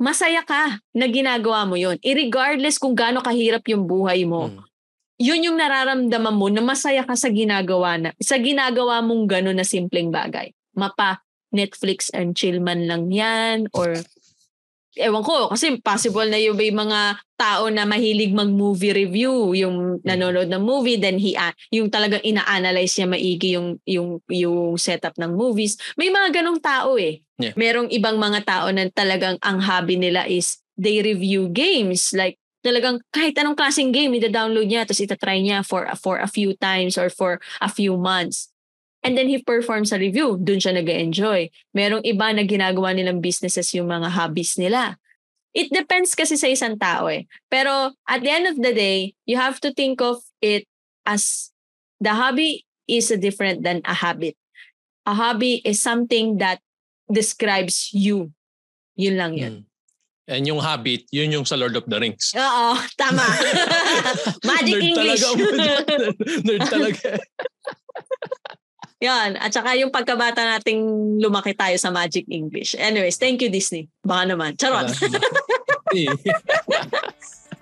masaya 0.00 0.42
ka 0.42 0.80
na 0.96 1.06
ginagawa 1.06 1.68
mo 1.68 1.78
yun. 1.78 2.00
Irregardless 2.02 2.80
kung 2.80 2.96
gaano 2.96 3.22
kahirap 3.22 3.62
yung 3.70 3.86
buhay 3.86 4.26
mo. 4.26 4.50
Hmm 4.50 4.64
yun 5.18 5.46
yung 5.46 5.58
nararamdaman 5.58 6.34
mo 6.34 6.50
na 6.50 6.58
masaya 6.58 7.06
ka 7.06 7.14
sa 7.14 7.30
ginagawa 7.30 7.98
na 7.98 8.10
sa 8.18 8.34
ginagawa 8.34 8.98
mong 8.98 9.30
gano'n 9.30 9.58
na 9.58 9.66
simpleng 9.66 10.10
bagay. 10.10 10.50
Mapa 10.74 11.22
Netflix 11.54 12.10
and 12.10 12.34
chill 12.34 12.58
man 12.58 12.90
lang 12.90 13.14
yan 13.14 13.70
or 13.70 13.94
ewan 14.96 15.22
ko 15.26 15.50
kasi 15.50 15.78
possible 15.82 16.26
na 16.30 16.38
yung 16.38 16.56
mga 16.56 17.18
tao 17.34 17.66
na 17.68 17.82
mahilig 17.82 18.30
mag-movie 18.30 18.94
review 18.94 19.52
yung 19.52 19.98
nanonood 20.06 20.46
ng 20.46 20.62
movie 20.62 20.96
then 20.96 21.18
he 21.18 21.34
yung 21.74 21.90
talagang 21.90 22.22
ina-analyze 22.22 22.94
niya 22.94 23.08
maigi 23.10 23.48
yung 23.58 23.78
yung 23.84 24.22
yung 24.30 24.78
setup 24.78 25.18
ng 25.18 25.34
movies 25.34 25.74
may 25.98 26.08
mga 26.08 26.40
ganong 26.40 26.62
tao 26.62 26.94
eh 26.94 27.20
yeah. 27.42 27.54
merong 27.58 27.90
ibang 27.90 28.16
mga 28.16 28.46
tao 28.46 28.70
na 28.70 28.86
talagang 28.90 29.34
ang 29.42 29.58
hobby 29.58 29.98
nila 29.98 30.30
is 30.30 30.62
they 30.78 31.02
review 31.02 31.50
games 31.50 32.14
like 32.14 32.38
talagang 32.64 32.96
kahit 33.12 33.36
anong 33.36 33.60
klaseng 33.60 33.92
game, 33.92 34.16
ida-download 34.16 34.64
niya, 34.64 34.88
tapos 34.88 35.04
ita-try 35.04 35.44
niya 35.44 35.60
for, 35.60 35.84
for 36.00 36.16
a 36.16 36.24
few 36.24 36.56
times 36.56 36.96
or 36.96 37.12
for 37.12 37.36
a 37.60 37.68
few 37.68 38.00
months. 38.00 38.48
And 39.04 39.20
then 39.20 39.28
he 39.28 39.44
performs 39.44 39.92
a 39.92 40.00
review. 40.00 40.40
Doon 40.40 40.64
siya 40.64 40.72
nag 40.72 40.88
enjoy 40.88 41.52
Merong 41.76 42.00
iba 42.08 42.32
na 42.32 42.48
ginagawa 42.48 42.96
nilang 42.96 43.20
businesses 43.20 43.68
yung 43.76 43.92
mga 43.92 44.08
hobbies 44.16 44.56
nila. 44.56 44.96
It 45.54 45.70
depends 45.70 46.16
kasi 46.16 46.34
sa 46.34 46.48
isang 46.48 46.80
tao 46.80 47.06
eh. 47.06 47.28
Pero 47.52 47.94
at 48.08 48.24
the 48.24 48.32
end 48.32 48.48
of 48.48 48.56
the 48.58 48.72
day, 48.72 49.12
you 49.28 49.36
have 49.36 49.60
to 49.62 49.70
think 49.70 50.00
of 50.00 50.24
it 50.40 50.66
as 51.06 51.52
the 52.00 52.16
hobby 52.16 52.64
is 52.88 53.12
different 53.20 53.62
than 53.62 53.84
a 53.84 53.94
habit. 53.94 54.34
A 55.04 55.14
hobby 55.14 55.60
is 55.62 55.78
something 55.78 56.40
that 56.40 56.64
describes 57.06 57.92
you. 57.92 58.32
Yun 58.96 59.20
lang 59.20 59.32
yun. 59.36 59.54
Hmm. 59.62 59.72
And 60.24 60.48
yung 60.48 60.64
habit, 60.64 61.04
yun 61.12 61.36
yung 61.36 61.44
sa 61.44 61.52
Lord 61.60 61.76
of 61.76 61.84
the 61.84 62.00
Rings. 62.00 62.32
Oo, 62.32 62.80
tama. 62.96 63.20
Magic 64.48 64.80
Nerd 64.80 64.88
English. 64.88 65.20
Talaga, 65.20 65.94
Nerd 66.48 66.62
talaga. 66.72 67.08
Yan. 69.02 69.36
At 69.36 69.52
saka 69.54 69.74
yung 69.74 69.90
pagkabata 69.90 70.44
nating 70.44 71.18
lumaki 71.18 71.56
tayo 71.56 71.74
sa 71.78 71.90
Magic 71.90 72.26
English. 72.30 72.74
Anyways, 72.78 73.16
thank 73.16 73.42
you 73.42 73.50
Disney. 73.50 73.88
Baka 74.04 74.34
naman. 74.34 74.54
Charot. 74.54 74.92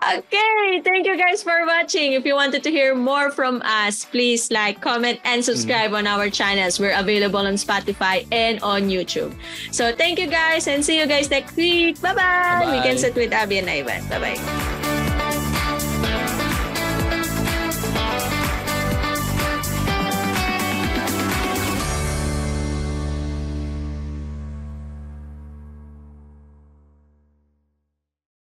Okay, 0.02 0.82
thank 0.82 1.06
you 1.06 1.16
guys 1.16 1.42
for 1.42 1.64
watching. 1.64 2.14
If 2.14 2.26
you 2.26 2.34
wanted 2.34 2.64
to 2.64 2.70
hear 2.70 2.94
more 2.94 3.30
from 3.30 3.62
us, 3.62 4.04
please 4.04 4.50
like, 4.50 4.80
comment, 4.80 5.20
and 5.22 5.44
subscribe 5.44 5.92
mm. 5.92 5.98
on 5.98 6.06
our 6.08 6.28
channels. 6.28 6.80
We're 6.80 6.98
available 6.98 7.46
on 7.46 7.54
Spotify 7.54 8.26
and 8.32 8.60
on 8.62 8.90
YouTube. 8.90 9.30
So 9.70 9.94
thank 9.94 10.18
you 10.18 10.26
guys 10.26 10.66
and 10.66 10.84
see 10.84 10.98
you 10.98 11.06
guys 11.06 11.30
next 11.30 11.54
week. 11.54 12.00
Bye-bye. 12.02 12.18
Bye-bye. 12.18 12.72
We 12.72 12.82
can 12.82 12.98
sit 12.98 13.14
with 13.14 13.32
Abby 13.32 13.58
and 13.58 13.70
Ivan. 13.70 14.02
Bye-bye. 14.08 14.91